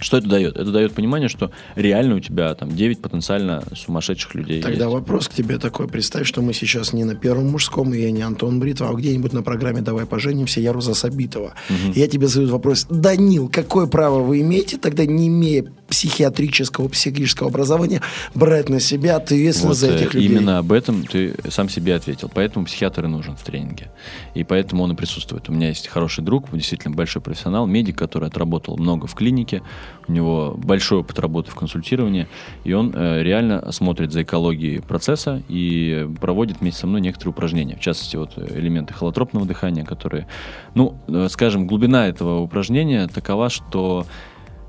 Что 0.00 0.16
это 0.18 0.28
дает? 0.28 0.56
Это 0.56 0.70
дает 0.70 0.92
понимание, 0.92 1.28
что 1.28 1.50
реально 1.76 2.16
у 2.16 2.20
тебя 2.20 2.54
там 2.54 2.74
9 2.74 3.00
потенциально 3.00 3.62
сумасшедших 3.74 4.34
людей 4.34 4.62
Тогда 4.62 4.84
есть. 4.84 4.94
вопрос 4.94 5.28
к 5.28 5.34
тебе 5.34 5.58
такой. 5.58 5.88
Представь, 5.88 6.26
что 6.26 6.42
мы 6.42 6.52
сейчас 6.54 6.92
не 6.92 7.04
на 7.04 7.14
Первом 7.14 7.50
мужском, 7.50 7.92
и 7.94 8.00
я 8.00 8.10
не 8.10 8.22
Антон 8.22 8.60
Бритва, 8.60 8.90
а 8.90 8.94
где-нибудь 8.94 9.32
на 9.32 9.42
программе 9.42 9.82
«Давай 9.82 10.06
поженимся» 10.06 10.60
я 10.60 10.72
Роза 10.72 10.94
Сабитова. 10.94 11.54
И 11.94 12.00
я 12.00 12.08
тебе 12.08 12.26
задаю 12.26 12.52
вопрос. 12.52 12.86
Данил, 12.88 13.48
какое 13.48 13.86
право 13.86 14.20
вы 14.20 14.40
имеете, 14.40 14.78
тогда 14.78 15.04
не 15.04 15.28
имея 15.28 15.64
психиатрического, 15.90 16.88
психического 16.88 17.50
образования, 17.50 18.00
брать 18.34 18.68
на 18.68 18.80
себя 18.80 19.16
ответственность 19.16 19.82
Вот, 19.82 19.88
за 19.88 19.88
э, 19.88 19.96
этих 19.96 20.14
людей? 20.14 20.30
Именно 20.30 20.58
об 20.58 20.72
этом 20.72 21.04
ты 21.04 21.34
сам 21.50 21.68
себе 21.68 21.94
ответил. 21.94 22.30
Поэтому 22.32 22.64
психиатр 22.64 23.04
и 23.04 23.08
нужен 23.08 23.36
в 23.36 23.42
тренинге. 23.42 23.90
И 24.34 24.44
поэтому 24.44 24.84
он 24.84 24.92
и 24.92 24.94
присутствует. 24.94 25.48
У 25.48 25.52
меня 25.52 25.68
есть 25.68 25.88
хороший 25.88 26.24
друг, 26.24 26.50
действительно 26.52 26.94
большой 26.94 27.20
профессионал, 27.20 27.66
медик, 27.66 27.98
который 27.98 28.28
отработал 28.28 28.76
много 28.76 29.06
в 29.06 29.14
клинике. 29.14 29.62
У 30.08 30.12
него 30.12 30.54
большой 30.56 31.00
опыт 31.00 31.18
работы 31.18 31.50
в 31.50 31.54
консультировании. 31.54 32.26
И 32.64 32.72
он 32.72 32.92
э, 32.94 33.22
реально 33.22 33.70
смотрит 33.72 34.12
за 34.12 34.22
экологией 34.22 34.80
процесса 34.80 35.42
и 35.48 36.08
проводит 36.20 36.60
вместе 36.60 36.80
со 36.80 36.86
мной 36.86 37.00
некоторые 37.00 37.32
упражнения. 37.32 37.76
В 37.76 37.80
частности, 37.80 38.16
вот 38.16 38.32
э, 38.36 38.58
элементы 38.58 38.94
холотропного 38.94 39.46
дыхания, 39.46 39.84
которые... 39.84 40.26
Ну, 40.74 40.96
э, 41.08 41.28
скажем, 41.30 41.66
глубина 41.66 42.06
этого 42.08 42.40
упражнения 42.40 43.06
такова, 43.08 43.50
что 43.50 44.06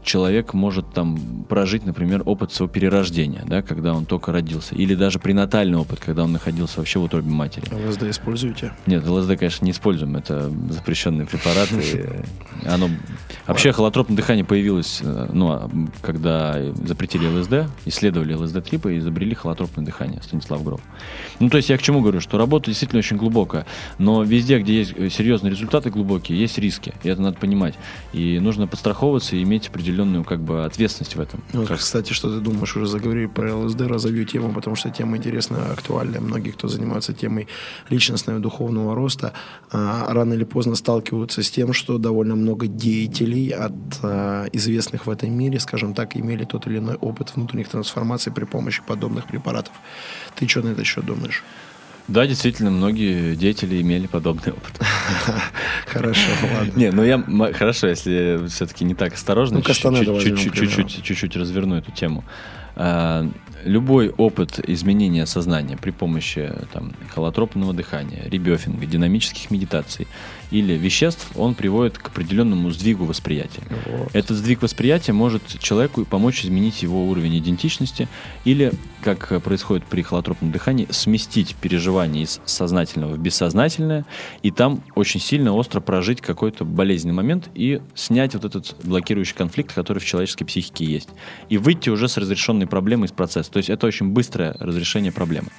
человек 0.04 0.54
может 0.54 0.92
там 0.94 1.46
прожить, 1.48 1.86
например, 1.86 2.24
опыт 2.26 2.52
своего 2.52 2.72
перерождения, 2.72 3.44
да, 3.46 3.62
когда 3.62 3.94
он 3.94 4.06
только 4.06 4.32
родился, 4.32 4.76
или 4.76 4.96
даже 4.96 5.20
пренатальный 5.20 5.78
опыт, 5.78 6.00
когда 6.00 6.24
он 6.24 6.32
находился 6.32 6.80
вообще 6.80 7.00
в 7.00 7.04
утробе 7.04 7.30
матери. 7.30 7.66
ЛСД 7.74 8.04
используете? 8.04 8.74
Нет, 8.86 9.08
ЛСД, 9.08 9.38
конечно, 9.38 9.66
не 9.66 9.72
используем, 9.72 10.16
это 10.16 10.52
запрещенный 10.70 11.26
препарат. 11.26 11.70
и 11.72 12.06
Оно... 12.66 12.90
Вообще 13.48 13.72
холотропное 13.72 14.16
дыхание 14.16 14.46
появилось, 14.46 15.00
э, 15.04 15.30
ну, 15.34 15.52
а, 15.52 15.70
когда 16.02 16.58
запретили 16.86 17.28
ЛСД, 17.28 17.72
исследовали 17.86 18.36
ЛСД-3 18.36 18.96
и 18.96 18.98
изобрели 19.00 19.36
холотропное 19.36 19.86
дыхание, 19.86 20.22
Станислав 20.22 20.64
Гров. 20.64 20.82
Ну, 21.40 21.50
то 21.50 21.58
есть 21.58 21.70
я 21.70 21.78
к 21.78 21.82
чему 21.82 22.02
говорю, 22.02 22.22
что 22.22 22.38
работа 22.38 22.68
действительно 22.68 23.00
очень 23.00 23.18
глубокая, 23.18 23.66
но 23.98 24.24
везде, 24.24 24.60
где 24.60 24.80
есть 24.80 24.94
э, 24.96 25.10
серьезные 25.10 25.52
результаты 25.52 25.90
глубокие, 25.90 26.40
есть 26.40 26.58
риски, 26.58 26.94
и 27.04 27.10
это 27.10 27.22
надо 27.22 27.38
понимать. 27.38 27.76
И 28.14 28.40
нужно 28.40 28.68
подстраховываться 28.68 29.36
и 29.36 29.44
иметь 29.44 29.70
определенную 29.92 30.24
как 30.24 30.40
бы 30.40 30.66
ответственность 30.66 31.16
в 31.16 31.20
этом. 31.22 31.42
Ну, 31.54 31.66
Как- 31.66 31.80
кстати, 31.80 32.14
что 32.14 32.30
ты 32.34 32.40
думаешь, 32.40 32.76
уже 32.76 32.88
заговорили 32.88 33.26
про 33.28 33.56
ЛСД, 33.56 33.82
разовью 33.82 34.26
тему, 34.26 34.54
потому 34.54 34.76
что 34.76 34.90
тема 34.90 35.18
интересная, 35.18 35.72
актуальная. 35.72 36.22
Многие, 36.22 36.52
кто 36.52 36.68
занимается 36.68 37.14
темой 37.14 37.48
личностного 37.90 38.40
и 38.40 38.42
духовного 38.42 38.96
роста, 38.96 39.34
а, 39.72 40.14
рано 40.14 40.34
или 40.34 40.46
поздно 40.46 40.76
сталкиваются 40.76 41.44
с 41.44 41.52
тем, 41.52 41.74
что 41.74 41.98
довольно 41.98 42.36
много 42.36 42.68
деятелей 42.68 43.50
от 43.50 43.74
а, 44.04 44.46
известных 44.54 45.08
в 45.08 45.10
этом 45.10 45.32
мире, 45.34 45.60
скажем 45.60 45.94
так, 45.94 46.16
имели 46.16 46.46
тот 46.46 46.68
или 46.68 46.78
иной 46.78 46.96
опыт 46.96 47.36
внутренних 47.36 47.68
трансформаций 47.68 48.32
при 48.32 48.46
помощи 48.46 48.82
подобных 48.88 49.26
препаратов. 49.26 49.74
Ты 50.36 50.48
что 50.48 50.62
на 50.62 50.70
это 50.70 50.82
еще 50.82 51.02
думаешь? 51.02 51.44
Да, 52.12 52.28
действительно, 52.28 52.72
многие 52.72 53.36
деятели 53.36 53.82
имели 53.82 54.06
подобный 54.06 54.52
опыт. 54.52 54.74
Хорошо, 55.88 56.20
ладно. 56.58 56.74
Не, 56.76 56.92
ну 56.92 57.04
я 57.04 57.24
хорошо, 57.54 57.88
если 57.88 58.46
все-таки 58.50 58.84
не 58.84 58.96
так 58.96 59.14
осторожно, 59.14 59.58
Ну, 59.58 59.64
чуть-чуть 61.04 61.38
разверну 61.38 61.76
эту 61.76 61.92
тему. 61.92 62.26
А, 62.76 63.30
Любой 63.64 64.10
опыт 64.10 64.60
изменения 64.68 65.26
сознания 65.26 65.78
при 65.78 65.92
помощи 65.92 66.52
там, 66.74 66.94
холотропного 67.14 67.74
дыхания, 67.74 68.24
ребёфинга, 68.28 68.86
динамических 68.86 69.52
медитаций 69.52 70.08
или 70.50 70.74
веществ, 70.74 71.32
он 71.36 71.54
приводит 71.54 71.98
к 71.98 72.08
определенному 72.08 72.72
сдвигу 72.72 73.06
восприятия. 73.06 73.62
Вот. 73.86 74.10
Этот 74.14 74.38
сдвиг 74.38 74.62
восприятия 74.62 75.14
может 75.14 75.44
человеку 75.60 76.06
помочь 76.06 76.44
изменить 76.44 76.82
его 76.82 77.08
уровень 77.08 77.38
идентичности 77.38 78.08
или, 78.44 78.74
как 79.02 79.32
э, 79.32 79.40
происходит 79.40 79.86
при 79.86 80.02
холотропном 80.02 80.52
дыхании, 80.52 80.88
сместить 80.90 81.56
переживание 81.56 82.24
из 82.24 82.42
сознательного 82.46 83.14
в 83.14 83.20
бессознательное 83.20 84.06
и 84.44 84.52
там 84.52 84.84
очень 84.96 85.22
сильно 85.22 85.54
остро 85.54 85.80
прожить 85.80 86.20
какой-то 86.20 86.66
болезненный 86.66 87.16
момент 87.16 87.50
и 87.54 87.82
снять 87.96 88.34
вот 88.34 88.44
этот 88.44 88.76
блокирующий 88.84 89.36
конфликт, 89.36 89.74
который 89.74 90.00
в 90.00 90.06
человеческой 90.06 90.46
психике 90.46 90.86
есть. 90.86 91.10
И 91.48 91.58
выйти 91.58 91.90
уже 91.90 92.10
с 92.10 92.18
разрешенной 92.18 92.61
проблемой 92.68 93.08
из 93.08 93.12
процесса. 93.12 93.52
То 93.52 93.58
есть 93.58 93.70
это 93.70 93.88
очень 93.88 94.10
быстрое 94.10 94.56
разрешение 94.60 95.12
проблемы. 95.12 95.50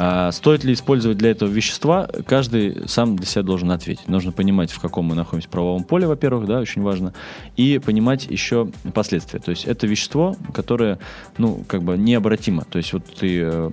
А 0.00 0.30
стоит 0.30 0.62
ли 0.62 0.74
использовать 0.74 1.18
для 1.18 1.32
этого 1.32 1.48
вещества, 1.48 2.08
каждый 2.24 2.88
сам 2.88 3.16
для 3.16 3.26
себя 3.26 3.42
должен 3.42 3.72
ответить. 3.72 4.06
Нужно 4.06 4.30
понимать, 4.30 4.70
в 4.70 4.78
каком 4.78 5.06
мы 5.06 5.16
находимся 5.16 5.48
правовом 5.48 5.82
поле, 5.82 6.06
во-первых, 6.06 6.46
да, 6.46 6.60
очень 6.60 6.82
важно, 6.82 7.14
и 7.56 7.80
понимать 7.84 8.26
еще 8.26 8.70
последствия. 8.94 9.40
То 9.40 9.50
есть 9.50 9.64
это 9.64 9.88
вещество, 9.88 10.36
которое, 10.54 11.00
ну, 11.36 11.64
как 11.66 11.82
бы 11.82 11.98
необратимо. 11.98 12.64
То 12.64 12.78
есть 12.78 12.92
вот 12.92 13.06
ты, 13.06 13.40
э, 13.42 13.70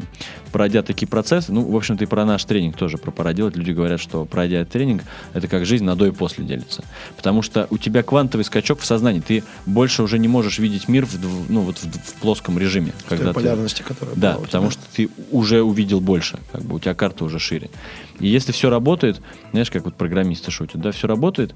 пройдя 0.55 0.83
такие 0.83 1.05
процессы, 1.05 1.51
ну, 1.51 1.69
в 1.69 1.75
общем-то, 1.75 2.05
и 2.05 2.07
про 2.07 2.23
наш 2.23 2.45
тренинг 2.45 2.77
тоже, 2.77 2.97
про 2.97 3.11
пора 3.11 3.33
делать, 3.33 3.57
люди 3.57 3.71
говорят, 3.71 3.99
что 3.99 4.23
пройдя 4.23 4.63
тренинг, 4.63 5.03
это 5.33 5.49
как 5.49 5.65
жизнь 5.65 5.83
на 5.83 5.97
до 5.97 6.05
и 6.05 6.11
после 6.11 6.45
делится. 6.45 6.85
Потому 7.17 7.41
что 7.41 7.67
у 7.71 7.77
тебя 7.77 8.03
квантовый 8.03 8.45
скачок 8.45 8.79
в 8.79 8.85
сознании, 8.85 9.19
ты 9.19 9.43
больше 9.65 10.01
уже 10.01 10.17
не 10.17 10.29
можешь 10.29 10.57
видеть 10.57 10.87
мир 10.87 11.05
в, 11.05 11.51
ну, 11.51 11.59
вот 11.59 11.79
в, 11.79 11.83
в 11.85 12.13
плоском 12.21 12.57
режиме. 12.57 12.93
В 12.99 13.09
когда 13.09 13.27
ты- 13.27 13.33
полярности, 13.33 13.81
которая 13.81 14.15
да, 14.15 14.35
потому 14.35 14.71
что 14.71 14.81
ты 14.95 15.09
уже 15.29 15.61
увидел 15.61 15.99
больше, 15.99 16.39
как 16.53 16.61
бы 16.61 16.77
у 16.77 16.79
тебя 16.79 16.93
карта 16.93 17.25
уже 17.25 17.37
шире. 17.37 17.69
И 18.21 18.27
если 18.29 18.53
все 18.53 18.69
работает, 18.69 19.19
знаешь, 19.51 19.69
как 19.69 19.83
вот 19.83 19.95
программисты 19.95 20.51
шутят, 20.51 20.79
да, 20.79 20.93
все 20.93 21.05
работает, 21.05 21.53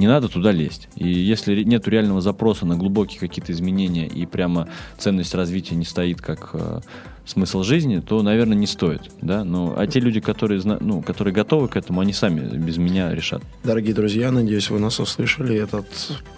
не 0.00 0.06
надо 0.06 0.28
туда 0.28 0.50
лезть. 0.50 0.88
И 0.96 1.08
если 1.08 1.62
нет 1.62 1.86
реального 1.86 2.22
запроса 2.22 2.64
на 2.64 2.74
глубокие 2.74 3.20
какие-то 3.20 3.52
изменения 3.52 4.06
и 4.06 4.24
прямо 4.24 4.66
ценность 4.98 5.34
развития 5.34 5.76
не 5.76 5.84
стоит 5.84 6.22
как 6.22 6.50
э, 6.54 6.80
смысл 7.26 7.62
жизни, 7.62 8.00
то, 8.00 8.22
наверное, 8.22 8.56
не 8.56 8.66
стоит, 8.66 9.02
да. 9.20 9.44
Ну, 9.44 9.74
а 9.76 9.86
те 9.86 10.00
люди, 10.00 10.20
которые, 10.20 10.62
ну, 10.62 11.02
которые 11.02 11.34
готовы 11.34 11.68
к 11.68 11.76
этому, 11.76 12.00
они 12.00 12.14
сами 12.14 12.40
без 12.56 12.78
меня 12.78 13.14
решат. 13.14 13.42
Дорогие 13.62 13.94
друзья, 13.94 14.32
надеюсь, 14.32 14.70
вы 14.70 14.78
нас 14.78 14.98
услышали. 15.00 15.54
Этот, 15.54 15.86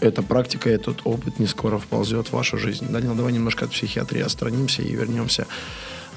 эта 0.00 0.22
практика, 0.22 0.68
этот 0.68 1.00
опыт 1.04 1.38
не 1.38 1.46
скоро 1.46 1.78
вползет 1.78 2.26
в 2.28 2.32
вашу 2.32 2.58
жизнь. 2.58 2.86
Данил, 2.90 3.14
давай 3.14 3.32
немножко 3.32 3.66
от 3.66 3.70
психиатрии 3.70 4.22
отстранимся 4.22 4.82
и 4.82 4.92
вернемся 4.92 5.46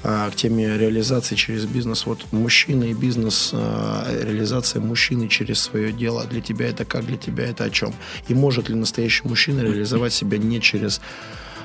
к 0.02 0.32
теме 0.36 0.78
реализации 0.78 1.34
через 1.34 1.64
бизнес. 1.64 2.06
Вот 2.06 2.24
мужчина 2.32 2.84
и 2.84 2.94
бизнес, 2.94 3.50
а, 3.52 4.06
реализация 4.22 4.80
мужчины 4.80 5.28
через 5.28 5.60
свое 5.60 5.92
дело. 5.92 6.24
Для 6.24 6.40
тебя 6.40 6.68
это 6.68 6.84
как? 6.84 7.06
Для 7.06 7.16
тебя 7.16 7.44
это 7.46 7.64
о 7.64 7.70
чем? 7.70 7.94
И 8.28 8.34
может 8.34 8.68
ли 8.68 8.74
настоящий 8.74 9.26
мужчина 9.26 9.60
реализовать 9.60 10.12
себя 10.12 10.38
не 10.38 10.60
через 10.60 11.00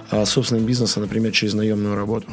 а, 0.10 0.26
собственный 0.26 0.62
бизнес, 0.62 0.98
а, 0.98 1.02
например, 1.02 1.32
через 1.32 1.54
наемную 1.54 1.96
работу? 1.96 2.28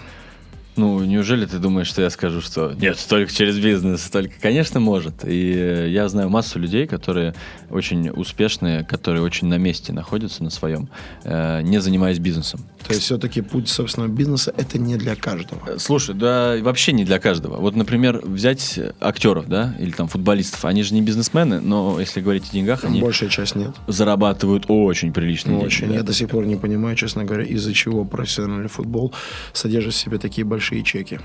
Ну, 0.78 1.02
неужели 1.04 1.44
ты 1.44 1.58
думаешь, 1.58 1.88
что 1.88 2.02
я 2.02 2.10
скажу, 2.10 2.40
что 2.40 2.72
нет, 2.72 3.04
только 3.08 3.32
через 3.32 3.58
бизнес, 3.58 4.08
только, 4.10 4.34
конечно, 4.40 4.78
может. 4.80 5.24
И 5.24 5.52
э, 5.52 5.88
я 5.90 6.08
знаю 6.08 6.30
массу 6.30 6.58
людей, 6.58 6.86
которые 6.86 7.34
очень 7.68 8.10
успешные, 8.10 8.84
которые 8.84 9.22
очень 9.22 9.48
на 9.48 9.58
месте 9.58 9.92
находятся 9.92 10.44
на 10.44 10.50
своем, 10.50 10.88
э, 11.24 11.62
не 11.62 11.80
занимаясь 11.80 12.18
бизнесом. 12.20 12.60
То 12.86 12.92
есть 12.92 13.02
все-таки 13.04 13.40
путь 13.42 13.68
собственного 13.68 14.08
бизнеса 14.10 14.54
это 14.56 14.78
не 14.78 14.96
для 14.96 15.16
каждого. 15.16 15.60
Э, 15.66 15.78
Слушай, 15.78 16.14
да 16.14 16.56
вообще 16.62 16.92
не 16.92 17.04
для 17.04 17.18
каждого. 17.18 17.56
Вот, 17.56 17.74
например, 17.74 18.20
взять 18.24 18.78
актеров, 19.00 19.48
да, 19.48 19.74
или 19.80 19.90
там 19.90 20.06
футболистов. 20.08 20.64
Они 20.64 20.82
же 20.84 20.94
не 20.94 21.02
бизнесмены, 21.02 21.60
но 21.60 21.98
если 21.98 22.20
говорить 22.20 22.44
о 22.48 22.52
деньгах, 22.52 22.84
они 22.84 23.00
Большая 23.02 23.28
часть 23.30 23.56
нет. 23.56 23.72
зарабатывают 23.88 24.66
очень 24.68 25.12
приличные 25.12 25.54
Ну, 25.54 25.60
деньги. 25.60 25.72
очень. 25.74 25.88
да. 25.88 25.94
Я 25.94 26.02
до 26.04 26.12
сих 26.12 26.28
пор 26.28 26.46
не 26.46 26.54
понимаю, 26.56 26.94
честно 26.94 27.24
говоря, 27.24 27.42
из-за 27.44 27.74
чего 27.74 28.04
профессиональный 28.04 28.68
футбол 28.68 29.12
содержит 29.52 29.94
в 29.94 29.96
себе 29.96 30.18
такие 30.18 30.44
большие 30.44 30.67
чеки. 30.82 31.20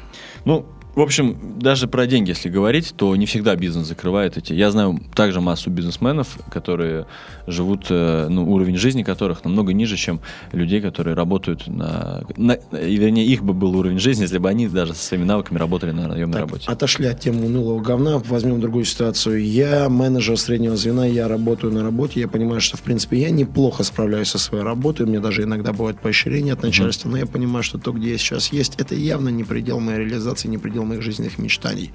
Ну, 0.45 0.65
В 0.95 1.01
общем, 1.01 1.59
даже 1.59 1.87
про 1.87 2.05
деньги, 2.05 2.29
если 2.29 2.49
говорить, 2.49 2.93
то 2.95 3.15
не 3.15 3.25
всегда 3.25 3.55
бизнес 3.55 3.87
закрывает 3.87 4.37
эти. 4.37 4.53
Я 4.53 4.69
знаю 4.69 4.99
также 5.15 5.41
массу 5.41 5.71
бизнесменов, 5.71 6.37
которые 6.51 7.07
живут, 7.47 7.87
э, 7.89 8.27
ну, 8.29 8.51
уровень 8.51 8.77
жизни 8.77 9.01
которых 9.01 9.43
намного 9.43 9.73
ниже, 9.73 9.97
чем 9.97 10.21
людей, 10.51 10.81
которые 10.81 11.15
работают 11.15 11.67
на, 11.67 12.23
на... 12.37 12.57
Вернее, 12.71 13.25
их 13.25 13.43
бы 13.43 13.53
был 13.53 13.75
уровень 13.75 13.97
жизни, 13.97 14.21
если 14.21 14.37
бы 14.37 14.49
они 14.49 14.67
даже 14.67 14.93
со 14.93 15.03
своими 15.03 15.25
навыками 15.25 15.57
работали 15.57 15.91
на 15.91 16.07
наемной 16.07 16.33
Так, 16.33 16.41
работе. 16.41 16.65
Отошли 16.69 17.07
от 17.07 17.19
темы 17.19 17.47
унылого 17.47 17.81
говна, 17.81 18.19
возьмем 18.19 18.61
другую 18.61 18.85
ситуацию. 18.85 19.43
Я 19.43 19.89
менеджер 19.89 20.37
среднего 20.37 20.75
звена, 20.75 21.07
я 21.07 21.27
работаю 21.27 21.73
на 21.73 21.81
работе, 21.81 22.19
я 22.19 22.27
понимаю, 22.27 22.61
что, 22.61 22.77
в 22.77 22.81
принципе, 22.81 23.17
я 23.17 23.31
неплохо 23.31 23.83
справляюсь 23.83 24.29
со 24.29 24.37
своей 24.37 24.63
работой, 24.63 25.07
меня 25.07 25.21
даже 25.21 25.41
иногда 25.41 25.73
бывают 25.73 25.99
поощрения 25.99 26.53
от 26.53 26.61
начальства, 26.61 27.09
но 27.09 27.17
я 27.17 27.25
понимаю, 27.25 27.63
что 27.63 27.79
то, 27.79 27.91
где 27.91 28.11
я 28.11 28.17
сейчас 28.19 28.53
есть, 28.53 28.75
это 28.77 28.93
явно 28.93 29.29
не 29.29 29.43
предел 29.43 29.79
моей 29.79 29.99
реализации, 29.99 30.47
не 30.47 30.59
предел 30.59 30.82
моих 30.85 31.01
жизненных 31.01 31.37
мечтаний. 31.37 31.91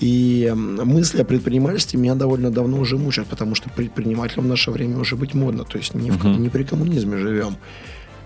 И 0.00 0.52
мысли 0.54 1.22
о 1.22 1.24
предпринимательстве 1.24 1.98
меня 1.98 2.14
довольно 2.14 2.50
давно 2.50 2.78
уже 2.78 2.98
мучают, 2.98 3.28
потому 3.28 3.54
что 3.54 3.70
предпринимателем 3.70 4.44
в 4.44 4.46
наше 4.48 4.70
время 4.70 4.98
уже 4.98 5.16
быть 5.16 5.32
модно, 5.32 5.64
то 5.64 5.78
есть 5.78 5.94
не, 5.94 6.10
в, 6.10 6.18
ком- 6.18 6.42
не 6.42 6.50
при 6.50 6.64
коммунизме 6.64 7.16
живем. 7.16 7.56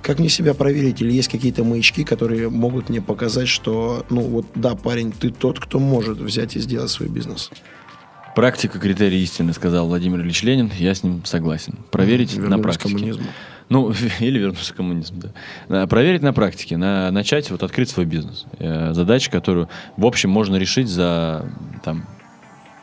Как 0.03 0.19
мне 0.19 0.29
себя 0.29 0.55
проверить? 0.55 1.01
Или 1.03 1.13
есть 1.13 1.29
какие-то 1.29 1.63
маячки, 1.63 2.05
которые 2.05 2.49
могут 2.49 2.89
мне 2.89 3.01
показать, 3.03 3.49
что, 3.49 4.05
ну 4.11 4.23
вот, 4.23 4.47
да, 4.55 4.75
парень, 4.75 5.13
ты 5.13 5.31
тот, 5.31 5.61
кто 5.61 5.79
может 5.79 6.19
взять 6.19 6.57
и 6.57 6.61
сделать 6.61 6.91
свой 6.91 7.09
бизнес? 7.09 7.51
Практика 8.35 8.79
критерий 8.79 9.23
истины, 9.23 9.53
сказал 9.53 9.87
Владимир 9.89 10.21
Ильич 10.21 10.43
Ленин. 10.43 10.71
Я 10.79 10.95
с 10.95 11.03
ним 11.03 11.25
согласен. 11.25 11.75
Проверить 11.91 12.37
на 12.37 12.43
Вернуться 12.43 12.59
к 12.59 12.63
практике. 12.63 12.89
коммунизму. 12.95 13.27
Ну, 13.71 13.93
или 14.21 14.39
вернуться 14.39 14.75
к 14.75 14.77
коммунизму, 14.77 15.23
да. 15.69 15.87
Проверить 15.87 16.23
на 16.23 16.35
практике, 16.35 16.77
на, 16.77 17.11
начать 17.11 17.51
вот 17.51 17.63
открыть 17.63 17.89
свой 17.89 18.05
бизнес. 18.05 18.45
Э, 18.59 18.93
задача, 18.93 19.31
которую, 19.31 19.69
в 19.97 20.05
общем, 20.05 20.29
можно 20.29 20.57
решить 20.57 20.89
за, 20.89 21.47
там, 21.83 22.05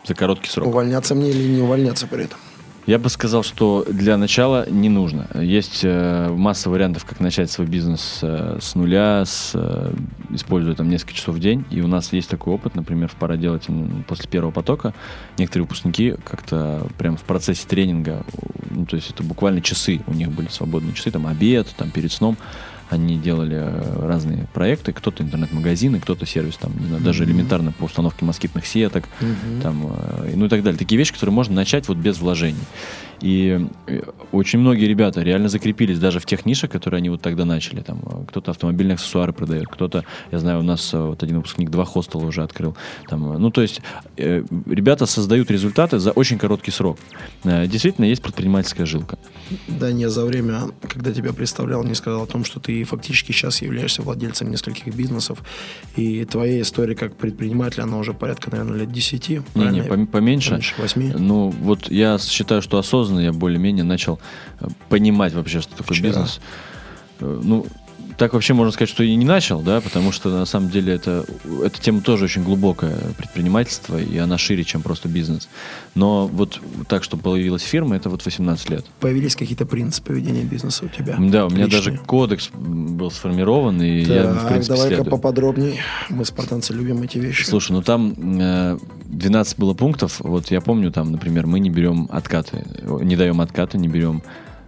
за 0.05 0.15
короткий 0.15 0.49
срок. 0.49 0.67
Увольняться 0.67 1.13
мне 1.13 1.29
или 1.29 1.47
не 1.47 1.61
увольняться 1.61 2.07
при 2.07 2.23
этом? 2.23 2.39
Я 2.87 2.99
бы 2.99 3.09
сказал, 3.09 3.43
что 3.43 3.85
для 3.85 4.15
начала 4.15 4.65
не 4.69 4.87
нужно. 4.87 5.27
Есть 5.35 5.81
э, 5.83 6.29
масса 6.29 6.69
вариантов, 6.69 7.03
как 7.03 7.19
начать 7.19 7.51
свой 7.51 7.67
бизнес 7.67 8.19
э, 8.21 8.59
с 8.61 8.75
нуля, 8.75 9.25
с, 9.25 9.51
э, 9.55 9.93
используя 10.29 10.73
там 10.73 10.89
несколько 10.89 11.13
часов 11.13 11.35
в 11.35 11.39
день. 11.39 11.65
И 11.69 11.81
у 11.81 11.87
нас 11.87 12.13
есть 12.13 12.29
такой 12.29 12.53
опыт, 12.53 12.75
например, 12.75 13.09
в 13.09 13.15
пора 13.15 13.35
делать 13.35 13.67
после 14.07 14.29
первого 14.29 14.51
потока. 14.51 14.93
Некоторые 15.37 15.63
выпускники 15.63 16.15
как-то 16.23 16.87
прям 16.97 17.17
в 17.17 17.23
процессе 17.23 17.67
тренинга, 17.67 18.23
ну, 18.71 18.85
то 18.85 18.95
есть 18.95 19.09
это 19.09 19.21
буквально 19.21 19.59
часы, 19.59 19.99
у 20.07 20.13
них 20.13 20.31
были 20.31 20.47
свободные 20.47 20.93
часы, 20.93 21.11
там 21.11 21.27
обед, 21.27 21.67
там 21.77 21.91
перед 21.91 22.13
сном. 22.13 22.37
Они 22.89 23.17
делали 23.17 23.57
э, 23.59 24.07
разные 24.07 24.47
проекты, 24.53 24.93
кто-то 24.93 25.23
интернет-магазины, 25.23 25.99
кто-то 25.99 26.25
сервис, 26.25 26.55
там, 26.55 26.71
не 26.79 26.87
знаю, 26.87 27.03
даже 27.03 27.25
элементарно 27.25 27.71
по 27.71 27.85
установке 27.85 28.23
москитных 28.23 28.65
сеток, 28.65 29.05
там, 29.61 29.87
э, 29.87 30.33
ну 30.35 30.45
и 30.45 30.49
так 30.49 30.63
далее. 30.63 30.77
Такие 30.79 30.97
вещи, 30.97 31.13
которые 31.13 31.33
можно 31.33 31.53
начать 31.53 31.87
вот 31.87 31.97
без 31.97 32.19
вложений. 32.19 32.63
И 33.21 33.67
э, 33.87 34.01
очень 34.31 34.59
многие 34.59 34.85
ребята 34.85 35.21
реально 35.21 35.49
закрепились 35.49 35.99
даже 35.99 36.19
в 36.19 36.25
тех 36.25 36.45
нишах, 36.45 36.69
которые 36.71 36.99
они 36.99 37.09
вот 37.09 37.21
тогда 37.21 37.45
начали. 37.45 37.81
Там 37.81 37.99
э, 38.05 38.25
кто-то 38.27 38.51
автомобильные 38.51 38.95
аксессуары 38.95 39.33
продает, 39.33 39.67
кто-то, 39.67 40.03
я 40.31 40.39
знаю, 40.39 40.59
у 40.59 40.63
нас 40.63 40.93
э, 40.93 40.99
вот 40.99 41.23
один 41.23 41.37
выпускник 41.37 41.69
два 41.69 41.85
хостела 41.85 42.25
уже 42.25 42.43
открыл. 42.43 42.75
Там, 43.09 43.41
ну, 43.41 43.49
то 43.51 43.61
есть 43.61 43.81
э, 44.17 44.43
ребята 44.65 45.05
создают 45.05 45.49
результаты 45.51 45.99
за 45.99 46.11
очень 46.11 46.37
короткий 46.37 46.71
срок. 46.71 46.97
Э, 47.43 47.67
действительно, 47.67 48.05
есть 48.05 48.21
предпринимательская 48.21 48.85
жилка. 48.85 49.17
Да, 49.67 49.91
не 49.91 50.09
за 50.09 50.25
время, 50.25 50.61
когда 50.81 51.11
тебя 51.11 51.33
представлял, 51.33 51.83
не 51.83 51.95
сказал 51.95 52.23
о 52.23 52.27
том, 52.27 52.45
что 52.45 52.59
ты 52.59 52.83
фактически 52.83 53.31
сейчас 53.31 53.61
являешься 53.61 54.01
владельцем 54.01 54.51
нескольких 54.51 54.93
бизнесов, 54.93 55.39
и 55.95 56.25
твоя 56.25 56.61
история 56.61 56.95
как 56.95 57.15
предпринимателя, 57.15 57.83
она 57.83 57.97
уже 57.97 58.13
порядка, 58.13 58.51
наверное, 58.51 58.79
лет 58.79 58.91
10, 58.91 59.29
Не-не, 59.29 59.41
правильно? 59.53 59.83
пом- 59.83 60.07
поменьше. 60.07 60.49
Поменьше 60.51 60.75
восьми. 60.77 61.13
Ну, 61.17 61.49
вот 61.49 61.89
я 61.89 62.17
считаю, 62.19 62.61
что 62.61 62.77
осознанно 62.77 63.06
я 63.19 63.31
более-менее 63.33 63.83
начал 63.83 64.19
э, 64.59 64.67
понимать 64.89 65.33
вообще, 65.33 65.61
что 65.61 65.75
такое 65.75 65.95
Вчера. 65.95 66.09
бизнес. 66.09 66.39
Э, 67.19 67.41
Ну, 67.43 67.65
так 68.17 68.33
вообще 68.33 68.53
можно 68.53 68.71
сказать, 68.71 68.89
что 68.89 69.03
и 69.03 69.15
не 69.15 69.25
начал, 69.25 69.61
да, 69.61 69.79
потому 69.79 70.11
что 70.11 70.29
на 70.29 70.45
самом 70.45 70.69
деле 70.69 70.93
это, 70.93 71.23
эта 71.63 71.79
тема 71.79 72.01
тоже 72.01 72.25
очень 72.25 72.43
глубокое 72.43 72.95
предпринимательство, 73.17 73.97
и 73.97 74.17
она 74.17 74.37
шире, 74.37 74.63
чем 74.63 74.81
просто 74.81 75.07
бизнес. 75.07 75.47
Но 75.93 76.27
вот 76.27 76.59
так, 76.87 77.03
что 77.03 77.15
появилась 77.15 77.61
фирма, 77.61 77.95
это 77.95 78.09
вот 78.09 78.25
18 78.25 78.69
лет. 78.69 78.85
Появились 78.99 79.35
какие-то 79.35 79.65
принципы 79.65 80.13
ведения 80.13 80.43
бизнеса 80.43 80.85
у 80.85 80.87
тебя? 80.89 81.15
Да, 81.19 81.45
у 81.45 81.49
меня 81.49 81.65
Личные? 81.65 81.69
даже 81.69 81.97
кодекс 81.97 82.49
был 82.53 83.11
сформирован, 83.11 83.81
и 83.81 84.01
я, 84.01 84.23
им, 84.23 84.39
в 84.39 84.47
принципе, 84.47 84.73
давай-ка 84.73 84.95
следую. 84.95 85.11
поподробнее. 85.11 85.75
Мы, 86.09 86.25
спартанцы, 86.25 86.73
любим 86.73 87.03
эти 87.03 87.19
вещи. 87.19 87.43
Слушай, 87.43 87.73
ну 87.73 87.83
там 87.83 88.15
э, 88.39 88.79
12 89.05 89.59
было 89.59 89.73
пунктов. 89.75 90.19
Вот 90.19 90.49
я 90.49 90.61
помню, 90.61 90.91
там, 90.91 91.11
например, 91.11 91.45
мы 91.45 91.59
не 91.59 91.69
берем 91.69 92.07
откаты, 92.11 92.65
э, 92.81 92.99
не 93.03 93.15
даем 93.15 93.41
откаты, 93.41 93.77
не 93.77 93.87
берем 93.87 94.23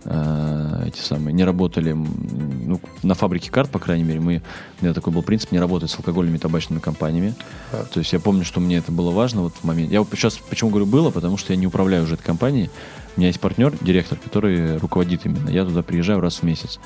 э, 0.06 0.84
эти 0.88 1.00
самые, 1.00 1.34
не 1.34 1.44
работали, 1.44 1.94
ну, 1.94 2.80
на 3.04 3.14
фабрике 3.16 3.52
карт, 3.52 3.70
по 3.70 3.80
крайней 3.80 4.04
мере, 4.04 4.20
мы, 4.20 4.42
у 4.80 4.86
меня 4.86 4.94
такой 4.94 5.14
был 5.14 5.24
принцип, 5.24 5.52
не 5.52 5.60
работать 5.60 5.90
с 5.90 5.98
алкогольными 5.98 6.38
и 6.38 6.40
табачными 6.40 6.80
компаниями. 6.80 7.36
Так. 7.72 7.90
То 7.90 8.00
есть 8.00 8.14
я 8.14 8.20
помню, 8.20 8.46
что 8.46 8.60
мне 8.60 8.78
это 8.78 8.92
было 8.92 9.12
важно 9.12 9.42
вот 9.42 9.54
в 9.54 9.64
момент. 9.64 9.92
Я 9.92 10.02
вот 10.02 10.10
сейчас 10.12 10.38
почему 10.38 10.70
говорю 10.70 10.86
было, 10.86 11.10
потому 11.10 11.38
что 11.38 11.54
я 11.54 11.60
не 11.60 11.68
управляю 11.68 12.04
уже 12.04 12.16
этой 12.16 12.24
компанией. 12.24 12.70
У 13.16 13.20
меня 13.20 13.28
есть 13.28 13.40
партнер, 13.40 13.74
директор, 13.82 14.18
который 14.18 14.78
руководит 14.78 15.26
именно. 15.26 15.50
Я 15.50 15.66
туда 15.66 15.84
приезжаю 15.84 16.22
раз 16.22 16.38
в 16.38 16.44
месяц. 16.44 16.80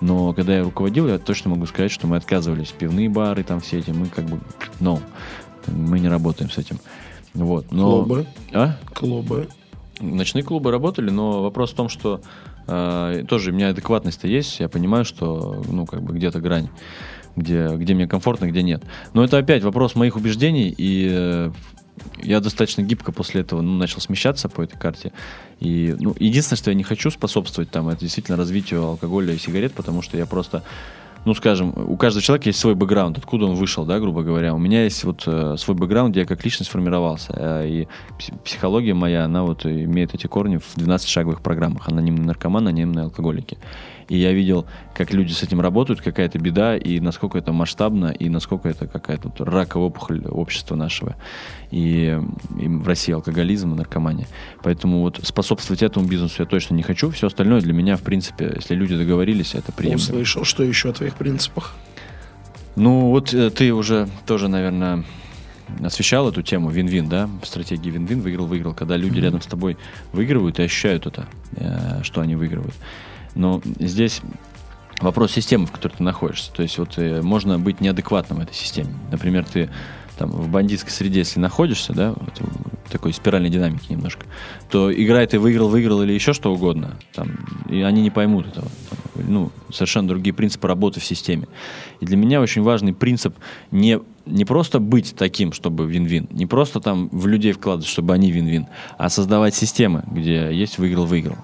Но 0.00 0.32
когда 0.32 0.56
я 0.56 0.64
руководил, 0.64 1.08
я 1.08 1.18
точно 1.18 1.50
могу 1.50 1.66
сказать, 1.66 1.90
что 1.90 2.06
мы 2.06 2.16
отказывались. 2.16 2.68
Пивные 2.68 3.08
бары, 3.08 3.42
там 3.44 3.60
все 3.60 3.78
эти, 3.78 3.90
мы 3.90 4.06
как 4.06 4.24
бы, 4.26 4.40
no, 4.80 5.00
мы 5.66 6.00
не 6.00 6.08
работаем 6.08 6.50
с 6.50 6.58
этим. 6.58 6.78
Вот. 7.34 7.70
Но... 7.70 8.04
Клубы. 8.04 8.26
А? 8.52 8.76
Клубы. 8.94 9.48
Ночные 10.00 10.42
клубы 10.42 10.70
работали, 10.70 11.10
но 11.10 11.42
вопрос 11.42 11.72
в 11.72 11.74
том, 11.74 11.88
что 11.88 12.20
э, 12.66 13.24
тоже 13.28 13.50
у 13.50 13.54
меня 13.54 13.70
адекватность-то 13.70 14.28
есть, 14.28 14.60
я 14.60 14.68
понимаю, 14.68 15.04
что, 15.04 15.62
ну, 15.68 15.86
как 15.86 16.02
бы 16.02 16.14
где-то 16.14 16.40
грань, 16.40 16.68
где, 17.36 17.68
где 17.68 17.94
мне 17.94 18.06
комфортно, 18.06 18.46
где 18.46 18.62
нет. 18.62 18.82
Но 19.12 19.24
это 19.24 19.38
опять 19.38 19.62
вопрос 19.62 19.94
моих 19.94 20.16
убеждений, 20.16 20.74
и 20.76 21.08
э, 21.10 21.50
я 22.22 22.40
достаточно 22.40 22.82
гибко 22.82 23.12
после 23.12 23.42
этого 23.42 23.60
ну, 23.60 23.76
начал 23.76 24.00
смещаться 24.00 24.48
по 24.48 24.62
этой 24.62 24.78
карте. 24.78 25.12
И 25.60 25.94
ну, 25.98 26.14
единственное, 26.18 26.58
что 26.58 26.70
я 26.70 26.74
не 26.74 26.82
хочу 26.82 27.10
способствовать 27.10 27.70
там, 27.70 27.88
это 27.88 28.00
действительно 28.00 28.36
развитию 28.36 28.82
алкоголя 28.82 29.32
и 29.34 29.38
сигарет, 29.38 29.72
потому 29.72 30.02
что 30.02 30.16
я 30.16 30.26
просто 30.26 30.62
ну, 31.26 31.34
скажем, 31.34 31.72
у 31.76 31.96
каждого 31.96 32.22
человека 32.22 32.48
есть 32.48 32.60
свой 32.60 32.76
бэкграунд, 32.76 33.18
откуда 33.18 33.46
он 33.46 33.56
вышел, 33.56 33.84
да, 33.84 33.98
грубо 33.98 34.22
говоря. 34.22 34.54
У 34.54 34.58
меня 34.58 34.84
есть 34.84 35.02
вот 35.02 35.24
э, 35.26 35.56
свой 35.58 35.76
бэкграунд, 35.76 36.12
где 36.12 36.20
я 36.20 36.26
как 36.26 36.44
личность 36.44 36.70
формировался. 36.70 37.34
Э, 37.36 37.68
и 37.68 37.88
пси- 38.16 38.38
психология 38.44 38.94
моя, 38.94 39.24
она 39.24 39.42
вот 39.42 39.66
имеет 39.66 40.14
эти 40.14 40.28
корни 40.28 40.58
в 40.58 40.76
12-шаговых 40.76 41.42
программах. 41.42 41.88
Анонимные 41.88 42.26
наркоманы, 42.26 42.68
анонимные 42.68 43.06
алкоголики. 43.06 43.58
И 44.08 44.18
я 44.18 44.32
видел, 44.32 44.66
как 44.94 45.12
люди 45.12 45.32
с 45.32 45.42
этим 45.42 45.60
работают, 45.60 46.00
какая 46.00 46.26
это 46.26 46.38
беда, 46.38 46.76
и 46.76 47.00
насколько 47.00 47.38
это 47.38 47.52
масштабно, 47.52 48.06
и 48.06 48.28
насколько 48.28 48.68
это 48.68 48.86
какая-то 48.86 49.28
вот 49.28 49.40
раковая 49.40 49.88
опухоль 49.88 50.24
общества 50.26 50.76
нашего. 50.76 51.16
И, 51.70 52.18
и 52.60 52.68
в 52.68 52.86
России 52.86 53.12
алкоголизм 53.12 53.74
и 53.74 53.76
наркомания. 53.76 54.28
Поэтому 54.62 55.00
вот 55.00 55.20
способствовать 55.24 55.82
этому 55.82 56.06
бизнесу 56.06 56.36
я 56.42 56.46
точно 56.46 56.74
не 56.74 56.82
хочу. 56.82 57.10
Все 57.10 57.26
остальное 57.26 57.60
для 57.60 57.72
меня, 57.72 57.96
в 57.96 58.02
принципе, 58.02 58.52
если 58.54 58.74
люди 58.74 58.96
договорились, 58.96 59.54
это 59.54 59.72
приемлемо. 59.72 60.02
Услышал, 60.02 60.44
что 60.44 60.62
еще 60.62 60.90
о 60.90 60.92
твоих 60.92 61.16
принципах? 61.16 61.74
Ну, 62.76 63.10
вот 63.10 63.32
э, 63.32 63.50
ты 63.50 63.72
уже 63.72 64.08
тоже, 64.26 64.48
наверное, 64.48 65.04
освещал 65.82 66.28
эту 66.28 66.42
тему 66.42 66.70
вин-вин, 66.70 67.08
да? 67.08 67.28
Стратегии 67.42 67.90
вин-вин, 67.90 68.20
выиграл-выиграл. 68.20 68.74
Когда 68.74 68.96
люди 68.96 69.18
рядом 69.18 69.40
с 69.40 69.46
тобой 69.46 69.76
выигрывают 70.12 70.58
и 70.58 70.62
ощущают 70.62 71.06
это, 71.06 71.26
э, 71.56 72.02
что 72.02 72.20
они 72.20 72.36
выигрывают. 72.36 72.74
Но 73.36 73.62
здесь 73.78 74.20
вопрос 75.00 75.32
системы, 75.32 75.66
в 75.66 75.72
которой 75.72 75.92
ты 75.92 76.02
находишься. 76.02 76.52
То 76.52 76.62
есть 76.62 76.78
вот 76.78 76.98
э, 76.98 77.22
можно 77.22 77.58
быть 77.58 77.80
неадекватным 77.80 78.40
в 78.40 78.42
этой 78.42 78.54
системе. 78.54 78.94
Например, 79.10 79.44
ты 79.44 79.70
там 80.18 80.30
в 80.30 80.48
бандитской 80.48 80.90
среде, 80.90 81.20
если 81.20 81.38
находишься, 81.40 81.92
да, 81.92 82.14
вот 82.16 82.40
в 82.86 82.90
такой 82.90 83.12
спиральной 83.12 83.50
динамике 83.50 83.86
немножко, 83.90 84.24
то 84.70 84.92
играй 84.92 85.26
ты 85.26 85.38
выиграл, 85.38 85.68
выиграл 85.68 86.02
или 86.02 86.12
еще 86.12 86.32
что 86.32 86.52
угодно, 86.52 86.96
там, 87.12 87.36
и 87.68 87.82
они 87.82 88.00
не 88.00 88.10
поймут 88.10 88.46
этого. 88.46 88.68
Там, 88.88 88.98
ну, 89.28 89.52
совершенно 89.72 90.08
другие 90.08 90.32
принципы 90.32 90.68
работы 90.68 91.00
в 91.00 91.04
системе. 91.04 91.48
И 92.00 92.06
для 92.06 92.16
меня 92.16 92.40
очень 92.40 92.62
важный 92.62 92.94
принцип 92.94 93.36
не, 93.70 94.00
не 94.24 94.44
просто 94.44 94.78
быть 94.78 95.14
таким, 95.16 95.52
чтобы 95.52 95.86
вин-вин, 95.86 96.28
не 96.30 96.46
просто 96.46 96.80
там 96.80 97.08
в 97.10 97.26
людей 97.26 97.52
вкладывать, 97.52 97.88
чтобы 97.88 98.14
они 98.14 98.30
вин-вин, 98.30 98.68
а 98.96 99.10
создавать 99.10 99.54
системы, 99.54 100.04
где 100.10 100.50
есть 100.52 100.78
выиграл-выиграл. 100.78 101.36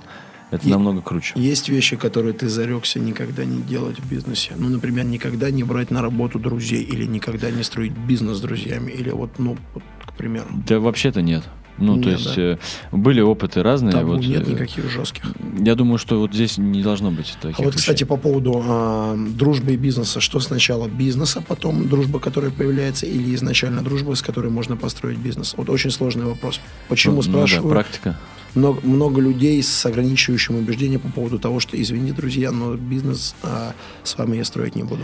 Это 0.53 0.69
И- 0.69 0.71
намного 0.71 1.01
круче. 1.01 1.33
Есть 1.35 1.71
вещи, 1.71 1.97
которые 1.97 2.35
ты 2.35 2.49
зарекся 2.49 3.01
никогда 3.01 3.45
не 3.45 3.63
делать 3.63 3.99
в 3.99 4.09
бизнесе. 4.09 4.53
Ну, 4.57 4.69
например, 4.69 5.07
никогда 5.07 5.51
не 5.51 5.65
брать 5.65 5.91
на 5.91 6.03
работу 6.03 6.39
друзей 6.39 6.83
или 6.83 7.07
никогда 7.07 7.51
не 7.51 7.63
строить 7.63 7.93
бизнес 7.93 8.37
с 8.37 8.41
друзьями. 8.43 8.91
Или 8.91 9.11
вот, 9.11 9.39
ну, 9.39 9.57
вот, 9.73 9.83
к 10.05 10.13
примеру. 10.13 10.47
Да 10.67 10.79
вообще-то 10.79 11.23
нет. 11.23 11.43
Ну, 11.79 11.95
то 12.01 12.11
Нет, 12.11 12.19
есть 12.19 12.37
да. 12.37 12.43
э, 12.43 12.57
были 12.93 13.21
опыты 13.21 13.63
разные. 13.63 13.93
Табу 13.93 14.13
вот, 14.13 14.21
нет 14.21 14.47
э, 14.47 14.51
никаких 14.53 14.91
жестких. 14.91 15.25
Я 15.59 15.75
думаю, 15.75 15.99
что 15.99 16.19
вот 16.21 16.33
здесь 16.35 16.59
не 16.59 16.83
должно 16.83 17.11
быть 17.11 17.37
таких 17.41 17.59
А 17.59 17.63
вот, 17.63 17.75
вещей. 17.75 17.79
кстати, 17.81 18.05
по 18.05 18.17
поводу 18.17 18.63
а, 18.65 19.17
дружбы 19.17 19.73
и 19.73 19.77
бизнеса. 19.77 20.21
Что 20.21 20.39
сначала 20.39 20.87
бизнеса, 20.89 21.43
потом 21.47 21.89
дружба, 21.89 22.21
которая 22.21 22.51
появляется, 22.51 23.07
или 23.07 23.35
изначально 23.35 23.83
дружба, 23.83 24.15
с 24.15 24.23
которой 24.23 24.51
можно 24.51 24.77
построить 24.77 25.19
бизнес? 25.19 25.55
Вот 25.57 25.71
очень 25.71 25.91
сложный 25.91 26.27
вопрос. 26.27 26.61
Почему, 26.89 27.17
Ну, 27.17 27.23
ну 27.23 27.33
да, 27.33 27.33
спрашиваю? 27.47 27.71
практика. 27.71 28.19
много, 28.55 28.81
много 28.87 29.21
людей 29.21 29.63
с 29.63 29.87
ограничивающим 29.87 30.57
убеждением 30.57 31.01
по 31.01 31.09
поводу 31.09 31.39
того, 31.39 31.59
что, 31.59 31.81
извините, 31.81 32.13
друзья, 32.15 32.51
но 32.53 32.75
бизнес 32.75 33.35
а, 33.43 33.73
с 34.05 34.17
вами 34.19 34.37
я 34.37 34.45
строить 34.45 34.77
не 34.77 34.83
буду. 34.83 35.03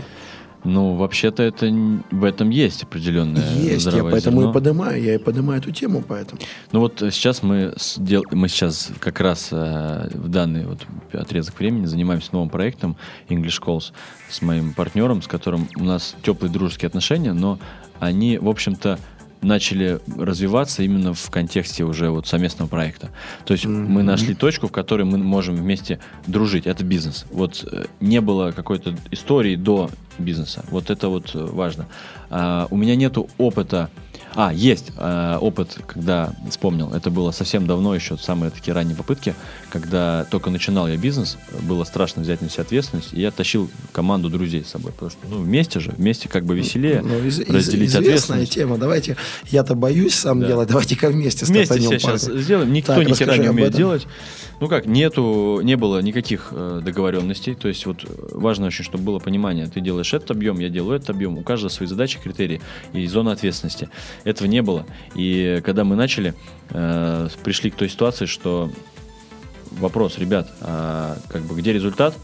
Ну, 0.63 0.95
вообще-то 0.95 1.41
это 1.43 1.67
в 2.11 2.23
этом 2.23 2.49
есть 2.49 2.83
определенное 2.83 3.49
Есть, 3.55 3.85
я 3.85 4.03
поэтому 4.03 4.41
зерно. 4.41 4.49
и 4.49 4.53
поднимаю, 4.53 5.01
я 5.01 5.15
и 5.15 5.17
поднимаю 5.17 5.61
эту 5.61 5.71
тему, 5.71 6.03
поэтому. 6.05 6.41
Ну 6.73 6.81
вот 6.81 7.01
э, 7.01 7.11
сейчас 7.11 7.43
мы, 7.43 7.73
сдел- 7.77 8.23
мы 8.31 8.49
сейчас 8.49 8.91
как 8.99 9.21
раз 9.21 9.49
э, 9.51 10.09
в 10.13 10.27
данный 10.27 10.65
вот 10.65 10.79
отрезок 11.13 11.57
времени 11.59 11.85
занимаемся 11.85 12.29
новым 12.33 12.49
проектом 12.49 12.97
English 13.29 13.61
Calls 13.63 13.93
с 14.29 14.41
моим 14.41 14.73
партнером, 14.73 15.21
с 15.21 15.27
которым 15.27 15.67
у 15.77 15.83
нас 15.83 16.15
теплые 16.23 16.51
дружеские 16.51 16.87
отношения, 16.87 17.31
но 17.33 17.57
они, 17.99 18.37
в 18.37 18.49
общем-то, 18.49 18.99
начали 19.41 19.99
развиваться 20.17 20.83
именно 20.83 21.13
в 21.13 21.29
контексте 21.29 21.83
уже 21.83 22.09
вот 22.09 22.27
совместного 22.27 22.67
проекта. 22.69 23.09
То 23.45 23.53
есть 23.53 23.65
мы 23.65 24.03
нашли 24.03 24.35
точку, 24.35 24.67
в 24.67 24.71
которой 24.71 25.03
мы 25.03 25.17
можем 25.17 25.55
вместе 25.55 25.99
дружить. 26.27 26.67
Это 26.67 26.83
бизнес. 26.83 27.25
Вот 27.31 27.65
э, 27.71 27.85
не 27.99 28.21
было 28.21 28.51
какой-то 28.51 28.95
истории 29.11 29.55
до 29.55 29.89
бизнеса. 30.17 30.65
Вот 30.69 30.89
это 30.89 31.07
вот 31.09 31.31
э, 31.33 31.39
важно. 31.39 31.87
А, 32.29 32.67
у 32.69 32.77
меня 32.77 32.95
нету 32.95 33.29
опыта. 33.37 33.89
А, 34.35 34.53
есть 34.53 34.91
э, 34.97 35.37
опыт, 35.41 35.77
когда 35.87 36.33
вспомнил. 36.49 36.93
Это 36.93 37.09
было 37.09 37.31
совсем 37.31 37.65
давно 37.67 37.95
еще, 37.95 38.17
самые 38.17 38.51
такие 38.51 38.73
ранние 38.73 38.95
попытки, 38.95 39.33
когда 39.71 40.25
только 40.29 40.49
начинал 40.49 40.87
я 40.87 40.97
бизнес, 40.97 41.37
было 41.63 41.83
страшно 41.83 42.21
взять 42.21 42.41
на 42.41 42.49
себя 42.49 42.61
ответственность, 42.63 43.13
и 43.13 43.21
я 43.21 43.31
тащил 43.31 43.69
команду 43.91 44.29
друзей 44.29 44.63
с 44.63 44.69
собой, 44.69 44.91
потому 44.91 45.09
что 45.11 45.19
ну 45.27 45.37
вместе 45.41 45.79
же, 45.79 45.91
вместе 45.97 46.29
как 46.29 46.45
бы 46.45 46.55
веселее 46.55 47.01
Ну, 47.03 47.19
из- 47.25 47.39
из- 47.39 47.49
разделить 47.49 47.89
известная 47.89 47.99
ответственность. 48.01 48.53
тема. 48.53 48.77
Давайте, 48.77 49.17
я-то 49.49 49.75
боюсь 49.75 50.13
сам 50.13 50.39
Да. 50.41 50.47
делать, 50.47 50.69
давайте-ка 50.69 51.09
вместе 51.09 51.45
Вместе 51.45 51.79
все 51.79 51.99
сейчас 51.99 52.21
сделаем. 52.23 52.71
Никто 52.71 52.95
Так, 52.95 53.07
ни 53.07 53.13
хера 53.13 53.37
не 53.37 53.49
умеет 53.49 53.73
делать. 53.73 54.07
Ну 54.61 54.67
как, 54.67 54.85
нету, 54.85 55.61
не 55.63 55.77
было 55.77 55.99
никаких 56.01 56.49
э, 56.51 56.81
договоренностей. 56.83 57.55
То 57.55 57.69
есть 57.69 57.85
вот 57.85 58.03
э, 58.03 58.07
важно 58.33 58.67
очень, 58.67 58.83
чтобы 58.83 59.05
было 59.05 59.19
понимание. 59.19 59.67
Ты 59.67 59.79
делаешь 59.79 60.13
этот 60.13 60.31
объем, 60.31 60.59
я 60.59 60.67
делаю 60.67 60.97
этот 60.97 61.11
объем. 61.11 61.37
У 61.37 61.43
каждого 61.43 61.69
свои 61.69 61.87
задачи, 61.87 62.19
критерии 62.21 62.61
и 62.91 63.07
зона 63.07 63.31
ответственности. 63.31 63.87
Этого 64.29 64.47
не 64.47 64.61
было. 64.61 64.85
И 65.15 65.59
когда 65.65 65.83
мы 65.83 65.95
начали, 65.95 66.35
э, 66.69 67.29
пришли 67.43 67.71
к 67.71 67.75
той 67.75 67.89
ситуации, 67.89 68.25
что 68.25 68.71
вопрос, 69.71 70.19
ребят, 70.19 70.51
а 70.61 71.17
как 71.29 71.41
бы 71.43 71.55
где 71.55 71.73
результат 71.73 72.15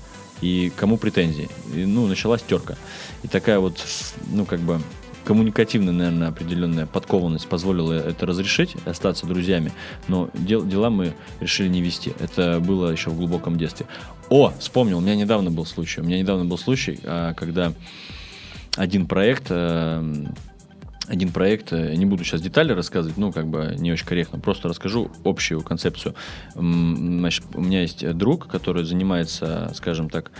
и 0.42 0.72
кому 0.76 0.98
претензии? 0.98 1.50
И, 1.74 1.86
ну, 1.86 2.06
началась 2.06 2.44
терка. 2.44 2.76
И 3.24 3.28
такая 3.28 3.58
вот, 3.58 3.84
ну, 4.28 4.46
как 4.46 4.60
бы 4.60 4.80
коммуникативная, 5.24 5.94
наверное, 5.94 6.28
определенная 6.28 6.86
подкованность 6.86 7.48
позволила 7.48 7.94
это 7.94 8.28
разрешить, 8.28 8.76
остаться 8.86 9.26
друзьями, 9.26 9.72
но 10.08 10.30
дел- 10.36 10.64
дела 10.64 10.92
мы 10.92 11.16
решили 11.40 11.68
не 11.68 11.82
вести. 11.82 12.14
Это 12.20 12.60
было 12.60 12.92
еще 12.92 13.10
в 13.10 13.18
глубоком 13.18 13.58
детстве. 13.58 13.88
О, 14.30 14.54
вспомнил, 14.60 15.00
у 15.00 15.02
меня 15.02 15.16
недавно 15.16 15.50
был 15.50 15.66
случай. 15.66 16.02
У 16.02 16.04
меня 16.04 16.20
недавно 16.20 16.46
был 16.46 16.60
случай, 16.60 17.00
а, 17.04 17.34
когда 17.34 17.74
один 18.78 19.08
проект, 19.08 19.48
э, 19.50 20.26
один 21.08 21.32
проект, 21.32 21.74
э, 21.74 21.96
не 21.96 22.06
буду 22.06 22.24
сейчас 22.24 22.42
детали 22.42 22.72
рассказывать, 22.72 23.18
ну, 23.18 23.32
как 23.32 23.48
бы 23.48 23.76
не 23.78 23.92
очень 23.92 24.06
корректно, 24.06 24.40
просто 24.40 24.68
расскажу 24.68 25.12
общую 25.24 25.62
концепцию. 25.62 26.16
Значит, 26.54 27.44
у 27.54 27.62
меня 27.62 27.82
есть 27.82 28.08
друг, 28.16 28.48
который 28.48 28.84
занимается, 28.84 29.72
скажем 29.76 30.10
так, 30.10 30.32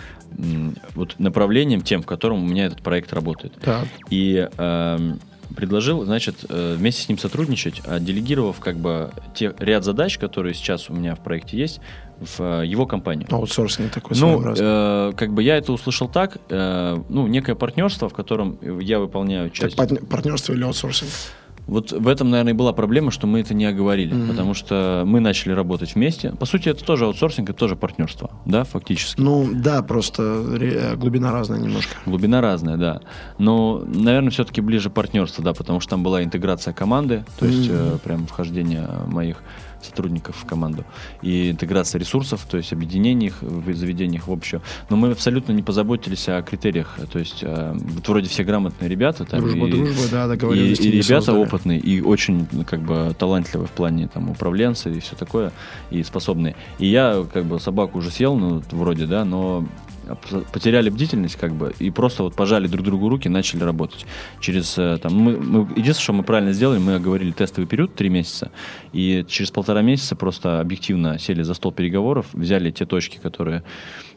вот 0.94 1.14
направлением 1.18 1.80
тем, 1.80 2.02
в 2.02 2.06
котором 2.06 2.42
у 2.42 2.46
меня 2.46 2.66
этот 2.66 2.82
проект 2.82 3.12
работает. 3.12 3.54
Так. 3.62 3.86
И 4.10 4.48
эм, 4.58 5.20
предложил, 5.56 6.04
значит, 6.04 6.44
э, 6.48 6.76
вместе 6.78 7.02
с 7.02 7.08
ним 7.08 7.18
сотрудничать, 7.18 7.80
а 7.86 7.98
делегировав 7.98 8.60
как 8.60 8.76
бы 8.76 9.10
те 9.34 9.54
ряд 9.58 9.82
задач, 9.84 10.18
которые 10.18 10.54
сейчас 10.54 10.88
у 10.90 10.94
меня 10.94 11.14
в 11.16 11.20
проекте 11.20 11.56
есть, 11.56 11.80
в 12.20 12.40
э, 12.62 12.66
его 12.66 12.86
компанию. 12.86 13.26
Аутсорсинг 13.30 13.90
такой 13.92 14.16
Ну, 14.18 14.54
э, 14.56 15.12
как 15.16 15.32
бы 15.32 15.42
я 15.42 15.56
это 15.56 15.72
услышал 15.72 16.08
так, 16.08 16.38
э, 16.48 16.96
ну, 17.08 17.26
некое 17.26 17.54
партнерство, 17.56 18.08
в 18.08 18.14
котором 18.14 18.58
я 18.80 19.00
выполняю 19.00 19.50
Так, 19.50 19.54
часть. 19.58 19.76
партн- 19.76 20.06
партнерство 20.06 20.52
или 20.52 20.62
аутсорсинг? 20.62 21.10
Вот 21.66 21.90
в 21.90 22.06
этом, 22.06 22.30
наверное, 22.30 22.52
и 22.52 22.56
была 22.56 22.72
проблема, 22.72 23.10
что 23.10 23.26
мы 23.26 23.40
это 23.40 23.52
не 23.52 23.64
оговорили, 23.64 24.14
Мгм. 24.14 24.28
потому 24.28 24.54
что 24.54 25.02
мы 25.04 25.18
начали 25.20 25.52
работать 25.52 25.94
вместе. 25.96 26.30
По 26.30 26.46
сути, 26.46 26.68
это 26.68 26.84
тоже 26.84 27.06
аутсорсинг, 27.06 27.50
это 27.50 27.58
тоже 27.58 27.74
партнерство, 27.74 28.30
да, 28.44 28.62
фактически. 28.64 29.20
Ну, 29.20 29.48
да, 29.52 29.82
просто 29.82 30.44
ре- 30.54 30.94
глубина 30.96 31.32
разная 31.32 31.58
немножко. 31.58 31.96
Глубина 32.06 32.40
разная, 32.40 32.76
да. 32.76 33.00
Но, 33.38 33.82
наверное, 33.84 34.30
все-таки 34.30 34.60
ближе 34.60 34.90
партнерство, 34.90 35.42
да, 35.42 35.54
потому 35.54 35.80
что 35.80 35.90
там 35.90 36.02
была 36.04 36.22
интеграция 36.22 36.72
команды, 36.72 37.24
то 37.38 37.46
есть 37.46 37.68
Мгм. 37.68 37.76
э, 37.78 37.98
прям 38.04 38.26
вхождение 38.26 38.88
моих 39.08 39.42
сотрудников 39.82 40.36
в 40.36 40.46
команду. 40.46 40.84
И 41.22 41.50
интеграция 41.50 41.98
ресурсов, 41.98 42.46
то 42.50 42.56
есть 42.56 42.72
объединение 42.72 43.28
их, 43.28 43.42
в- 43.42 43.74
заведение 43.74 44.18
их 44.18 44.28
в 44.28 44.32
общую. 44.32 44.62
Но 44.90 44.96
мы 44.96 45.10
абсолютно 45.12 45.52
не 45.52 45.62
позаботились 45.62 46.28
о 46.28 46.42
критериях. 46.42 46.96
То 47.12 47.18
есть 47.18 47.38
э, 47.42 47.72
вот 47.74 48.08
вроде 48.08 48.28
все 48.28 48.44
грамотные 48.44 48.88
ребята. 48.88 49.24
Там, 49.24 49.40
Дружба, 49.40 49.66
и, 49.66 49.70
дружба, 49.70 50.02
да, 50.10 50.24
и, 50.24 50.28
договоренности 50.28 50.82
и 50.82 50.86
не 50.86 50.92
ребята 50.92 51.20
создали. 51.26 51.38
опытные, 51.44 51.78
и 51.78 52.00
очень 52.00 52.46
ну, 52.52 52.64
как 52.64 52.80
бы 52.80 53.14
талантливые 53.18 53.68
в 53.68 53.72
плане 53.72 54.08
там 54.08 54.30
управленцы 54.30 54.92
и 54.92 55.00
все 55.00 55.14
такое, 55.16 55.52
и 55.90 56.02
способные. 56.02 56.56
И 56.78 56.86
я 56.86 57.24
как 57.32 57.44
бы 57.44 57.60
собаку 57.60 57.98
уже 57.98 58.10
съел, 58.10 58.36
ну, 58.36 58.62
вроде, 58.72 59.06
да, 59.06 59.24
но 59.24 59.66
потеряли 60.52 60.90
бдительность 60.90 61.36
как 61.36 61.52
бы 61.52 61.74
и 61.78 61.90
просто 61.90 62.22
вот 62.22 62.34
пожали 62.34 62.66
друг 62.66 62.84
другу 62.84 63.08
руки, 63.08 63.28
начали 63.28 63.62
работать. 63.62 64.06
Через 64.40 64.78
э, 64.78 64.98
там 65.02 65.14
мы, 65.14 65.36
мы- 65.36 65.68
единственное, 65.76 66.02
что 66.02 66.12
мы 66.12 66.22
правильно 66.22 66.52
сделали, 66.52 66.78
мы 66.78 66.94
оговорили 66.94 67.32
тестовый 67.32 67.66
период 67.66 67.94
три 67.94 68.08
месяца, 68.08 68.50
и 68.92 69.24
через 69.28 69.50
полтора 69.50 69.82
месяца 69.82 70.16
просто 70.16 70.60
объективно 70.60 71.18
сели 71.18 71.42
за 71.42 71.54
стол 71.54 71.72
переговоров, 71.72 72.26
взяли 72.32 72.70
те 72.70 72.86
точки, 72.86 73.18
которые 73.18 73.62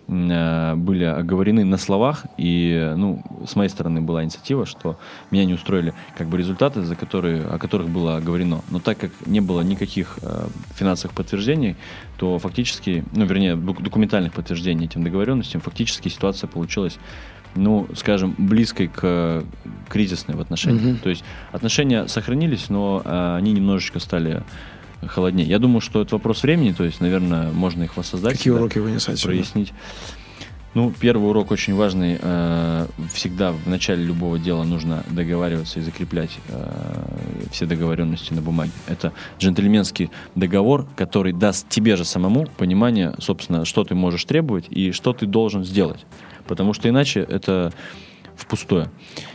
были 0.09 1.03
оговорены 1.03 1.63
на 1.63 1.77
словах, 1.77 2.25
и, 2.37 2.71
э, 2.73 2.95
ну, 2.95 3.21
с 3.45 3.55
моей 3.55 3.69
стороны 3.69 4.01
была 4.01 4.23
инициатива, 4.23 4.65
что 4.65 4.97
меня 5.29 5.45
не 5.45 5.53
устроили 5.53 5.93
как 6.17 6.27
бы 6.27 6.37
результаты, 6.37 6.81
за 6.81 6.95
которые, 6.95 7.43
о 7.43 7.59
которых 7.59 7.89
было 7.89 8.17
оговорено. 8.17 8.61
Но 8.71 8.79
так 8.79 8.97
как 8.97 9.11
не 9.27 9.39
было 9.39 9.61
никаких 9.61 10.17
э, 10.21 10.47
финансовых 10.73 11.15
подтверждений, 11.15 11.75
то 12.17 12.39
фактически, 12.39 13.03
ну, 13.13 13.25
вернее, 13.25 13.55
док- 13.55 13.83
документальных 13.83 14.33
подтверждений 14.33 14.85
этим 14.85 15.03
договоренностям, 15.03 15.61
фактически 15.61 16.09
ситуация 16.09 16.47
получилась 16.47 16.97
ну, 17.55 17.87
скажем, 17.95 18.35
близкой 18.37 18.87
к 18.87 18.99
э, 19.01 19.43
кризисной 19.89 20.35
в 20.35 20.41
отношениях. 20.41 20.83
Мгм. 20.83 20.97
То 20.97 21.09
есть 21.09 21.23
отношения 21.51 22.07
сохранились, 22.07 22.69
но 22.69 23.01
э, 23.03 23.35
они 23.37 23.53
немножечко 23.53 23.99
стали 23.99 24.43
холоднее. 25.07 25.47
Я 25.47 25.59
думаю, 25.59 25.81
что 25.81 26.01
это 26.01 26.15
вопрос 26.15 26.43
времени, 26.43 26.71
то 26.71 26.83
есть, 26.83 27.01
наверное, 27.01 27.51
можно 27.51 27.83
их 27.83 27.97
воссоздать. 27.97 28.37
Какие 28.37 28.53
да, 28.53 28.59
уроки 28.59 28.79
вынес 28.79 29.07
отсюда? 29.07 29.33
прояснить. 29.33 29.73
Ну, 30.75 30.93
первый 30.97 31.29
урок 31.29 31.49
очень 31.49 31.73
важный. 31.73 32.19
Э, 32.21 32.85
Всегда 33.11 33.51
в 33.51 33.67
начале 33.67 34.03
любого 34.03 34.37
дела 34.37 34.63
нужно 34.63 35.03
договариваться 35.09 35.79
и 35.79 35.81
закреплять 35.81 36.37
э, 36.47 36.71
все 37.51 37.65
договоренности 37.65 38.33
на 38.33 38.41
бумаге. 38.41 38.71
Это 38.87 39.11
джентльменский 39.39 40.11
договор, 40.35 40.87
который 40.95 41.33
даст 41.33 41.67
тебе 41.69 41.95
же 41.95 42.05
самому 42.05 42.45
понимание, 42.57 43.15
собственно, 43.17 43.65
что 43.65 43.83
ты 43.83 43.95
можешь 43.95 44.25
требовать 44.25 44.65
и 44.69 44.91
что 44.91 45.13
ты 45.13 45.25
должен 45.25 45.63
сделать. 45.63 46.05
Потому 46.47 46.73
что 46.73 46.87
иначе 46.87 47.21
это 47.21 47.73
впустое. 48.39 48.89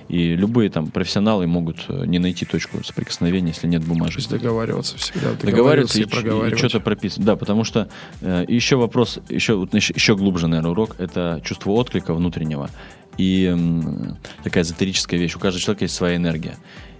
И 0.09 0.35
любые 0.35 0.71
там 0.71 0.89
профессионалы 0.89 1.47
могут 1.47 1.85
э, 1.89 2.05
не 2.07 2.19
найти 2.19 2.45
точку 2.45 2.83
соприкосновения, 2.85 3.49
если 3.49 3.67
нет 3.67 3.83
То 3.83 3.89
бумажек 3.89 4.17
есть 4.17 4.31
договариваться 4.31 4.99
всегда. 4.99 5.33
договариваться 5.35 5.99
и, 5.99 6.03
и 6.03 6.07
проговаривать. 6.07 6.59
что-то 6.59 6.81
прописывать. 6.81 7.27
Да, 7.27 7.37
потому 7.37 7.65
что 7.65 7.89
э, 8.21 8.45
еще 8.49 8.77
вопрос, 8.77 9.19
еще, 9.29 9.67
еще, 9.73 10.17
глубже, 10.17 10.47
наверное, 10.47 10.73
урок, 10.73 10.97
это 10.99 11.41
чувство 11.45 11.71
отклика 11.73 12.13
внутреннего. 12.15 12.71
И 13.17 13.45
м, 13.47 14.17
такая 14.43 14.65
эзотерическая 14.65 15.19
вещь. 15.19 15.37
У 15.37 15.39
каждого 15.39 15.63
человека 15.63 15.85
есть 15.85 15.95
своя 15.95 16.17
энергия. 16.17 16.57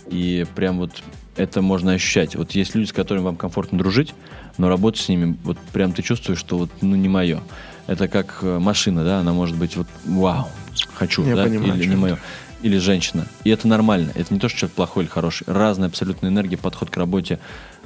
И 0.09 0.47
прям 0.55 0.79
вот 0.79 0.91
это 1.37 1.63
можно 1.63 1.93
ощущать. 1.93 2.37
Вот 2.37 2.53
есть 2.53 2.75
люди, 2.75 2.89
с 2.89 2.93
которыми 2.93 3.25
вам 3.25 3.37
комфортно 3.37 3.79
дружить, 3.79 4.15
но 4.59 4.69
работать 4.69 5.01
с 5.01 5.09
ними, 5.09 5.37
вот 5.45 5.59
прям 5.73 5.93
ты 5.93 6.03
чувствуешь, 6.03 6.39
что 6.39 6.59
вот, 6.59 6.71
ну, 6.81 6.95
не 6.95 7.09
мое. 7.09 7.43
Это 7.87 8.09
как 8.09 8.39
э, 8.43 8.59
машина, 8.59 9.05
да, 9.05 9.21
она 9.21 9.33
может 9.33 9.57
быть 9.57 9.77
вот, 9.77 9.87
вау, 10.07 10.49
хочу, 10.95 11.25
Я 11.25 11.37
да, 11.37 11.45
понимаю, 11.45 11.75
или 11.75 11.87
не 11.87 11.97
мое. 11.97 12.19
Или 12.63 12.79
женщина. 12.79 13.27
И 13.45 13.51
это 13.51 13.69
нормально. 13.69 14.13
Это 14.15 14.33
не 14.33 14.41
то, 14.41 14.49
что 14.49 14.61
человек 14.61 14.77
плохой 14.77 15.05
или 15.05 15.11
хороший. 15.11 15.45
Разная 15.47 15.89
абсолютно 15.89 16.29
энергия, 16.29 16.57
подход 16.57 16.89
к 16.89 16.97
работе. 16.97 17.39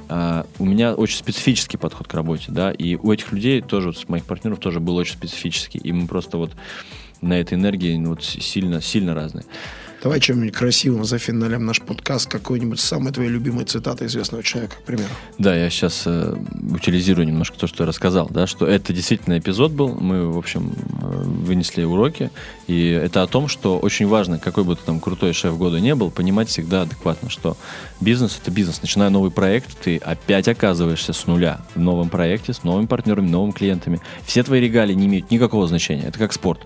А, 0.07 0.45
у 0.57 0.65
меня 0.65 0.93
очень 0.93 1.17
специфический 1.17 1.77
подход 1.77 2.07
к 2.07 2.13
работе, 2.13 2.45
да, 2.47 2.71
и 2.71 2.95
у 2.95 3.11
этих 3.11 3.31
людей 3.31 3.61
тоже, 3.61 3.87
вот, 3.87 3.97
с 3.97 4.09
моих 4.09 4.25
партнеров 4.25 4.59
тоже 4.59 4.79
был 4.79 4.95
очень 4.95 5.13
специфический. 5.13 5.77
И 5.77 5.91
мы 5.91 6.07
просто 6.07 6.37
вот 6.37 6.51
на 7.21 7.33
этой 7.33 7.55
энергии 7.55 7.95
ну, 7.97 8.11
вот 8.11 8.23
сильно, 8.23 8.81
сильно 8.81 9.13
разные. 9.13 9.45
Давай 10.01 10.21
чем-нибудь 10.21 10.53
красивым 10.53 11.03
зафиналим 11.03 11.65
наш 11.65 11.81
подкаст. 11.81 12.29
Какой-нибудь 12.29 12.79
самой 12.79 13.11
твоей 13.11 13.29
любимой 13.29 13.65
цитаты 13.65 14.05
известного 14.05 14.43
человека, 14.43 14.75
к 14.77 14.83
примеру. 14.83 15.09
Да, 15.37 15.53
я 15.53 15.69
сейчас 15.69 16.03
э, 16.05 16.35
утилизирую 16.73 17.27
немножко 17.27 17.57
то, 17.59 17.67
что 17.67 17.83
я 17.83 17.87
рассказал, 17.87 18.27
да, 18.29 18.47
что 18.47 18.65
это 18.65 18.93
действительно 18.93 19.37
эпизод 19.37 19.73
был. 19.73 19.93
Мы, 19.95 20.31
в 20.31 20.37
общем, 20.37 20.73
э, 21.01 21.23
вынесли 21.23 21.83
уроки. 21.83 22.31
И 22.67 22.89
это 22.91 23.23
о 23.23 23.27
том, 23.27 23.49
что 23.49 23.77
очень 23.77 24.07
важно, 24.07 24.39
какой 24.39 24.63
бы 24.63 24.77
ты 24.77 24.83
там 24.85 25.01
крутой 25.01 25.33
шеф 25.33 25.57
года 25.57 25.81
не 25.81 25.93
был, 25.95 26.11
понимать 26.11 26.47
всегда 26.47 26.83
адекватно, 26.83 27.29
что 27.29 27.57
бизнес 27.99 28.39
это 28.41 28.51
бизнес. 28.51 28.81
Начиная 28.81 29.09
новый 29.09 29.31
проект, 29.31 29.77
ты 29.79 29.97
опять 29.97 30.47
оказываешься 30.47 31.11
с 31.11 31.27
нуля 31.27 31.59
в 31.75 31.79
новом 31.79 32.09
проекте, 32.09 32.53
с 32.53 32.63
новыми 32.63 32.85
партнерами, 32.85 33.27
новыми 33.27 33.51
клиентами. 33.51 33.99
Все 34.25 34.43
твои 34.43 34.61
регалии 34.61 34.93
не 34.93 35.07
имеют 35.07 35.29
никакого 35.29 35.67
значения. 35.67 36.05
Это 36.07 36.19
как 36.19 36.31
спорт 36.31 36.61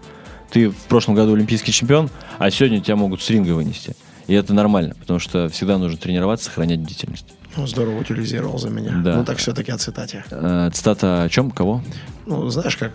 ты 0.54 0.70
в 0.70 0.76
прошлом 0.84 1.16
году 1.16 1.34
олимпийский 1.34 1.72
чемпион, 1.72 2.10
а 2.38 2.52
сегодня 2.52 2.80
тебя 2.80 2.96
могут 2.96 3.24
с 3.24 3.30
ринга 3.30 3.54
вынести. 3.54 3.96
И 4.28 4.34
это 4.36 4.54
нормально, 4.54 4.96
потому 5.00 5.20
что 5.20 5.50
всегда 5.50 5.80
нужно 5.80 5.98
тренироваться, 5.98 6.46
сохранять 6.46 6.80
бдительность. 6.80 7.26
Ну, 7.58 7.66
здорово 7.66 8.00
утилизировал 8.00 8.60
за 8.60 8.70
меня. 8.70 9.02
Да. 9.04 9.18
Ну, 9.18 9.26
так 9.26 9.38
все-таки 9.38 9.72
о 9.72 9.78
цитате. 9.78 10.24
Э, 10.30 10.70
цитата 10.72 11.24
о 11.24 11.30
чем? 11.30 11.50
Кого? 11.50 11.84
Ну, 12.28 12.48
знаешь, 12.50 12.78
как 12.78 12.94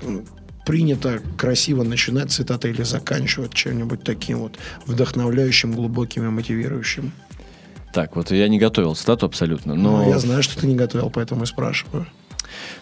принято 0.64 1.20
красиво 1.36 1.82
начинать 1.82 2.30
цитаты 2.30 2.70
или 2.70 2.82
заканчивать 2.82 3.54
чем-нибудь 3.54 4.04
таким 4.04 4.38
вот 4.38 4.56
вдохновляющим, 4.86 5.72
глубоким 5.72 6.26
и 6.26 6.30
мотивирующим. 6.30 7.12
Так, 7.92 8.14
вот 8.14 8.30
я 8.30 8.48
не 8.48 8.58
готовил 8.58 8.94
цитату 8.94 9.26
абсолютно, 9.26 9.74
но... 9.74 10.04
Ну, 10.04 10.08
я 10.08 10.18
знаю, 10.18 10.44
что 10.44 10.60
ты 10.60 10.66
не 10.66 10.76
готовил, 10.76 11.10
поэтому 11.10 11.42
и 11.42 11.46
спрашиваю. 11.46 12.06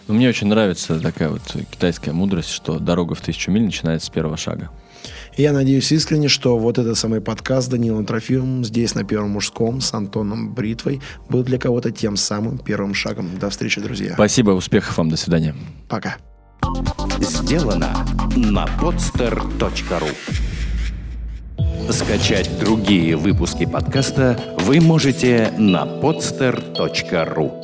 Но 0.07 0.13
мне 0.13 0.29
очень 0.29 0.47
нравится 0.47 0.99
такая 0.99 1.29
вот 1.29 1.41
китайская 1.71 2.11
мудрость, 2.11 2.49
что 2.49 2.79
дорога 2.79 3.15
в 3.15 3.21
тысячу 3.21 3.51
миль 3.51 3.63
начинается 3.63 4.07
с 4.07 4.09
первого 4.09 4.37
шага. 4.37 4.69
Я 5.37 5.53
надеюсь 5.53 5.91
искренне, 5.91 6.29
что 6.29 6.57
вот 6.57 6.79
этот 6.79 6.97
самый 6.97 7.21
подкаст 7.21 7.69
Данилом 7.69 8.05
Трофимовым 8.05 8.65
здесь 8.65 8.95
на 8.95 9.03
Первом 9.03 9.31
мужском 9.31 9.81
с 9.81 9.93
Антоном 9.93 10.53
Бритвой 10.53 10.99
был 11.29 11.43
для 11.43 11.59
кого-то 11.59 11.91
тем 11.91 12.17
самым 12.17 12.57
первым 12.57 12.95
шагом. 12.95 13.37
До 13.37 13.51
встречи, 13.51 13.79
друзья. 13.79 14.13
Спасибо, 14.13 14.51
успехов 14.51 14.97
вам, 14.97 15.09
до 15.09 15.17
свидания. 15.17 15.55
Пока. 15.87 16.17
Сделано 17.19 18.05
на 18.35 18.65
podster.ru 18.81 20.09
Скачать 21.91 22.59
другие 22.59 23.15
выпуски 23.15 23.65
подкаста 23.65 24.39
вы 24.59 24.81
можете 24.81 25.53
на 25.57 25.85
podster.ru 25.85 27.56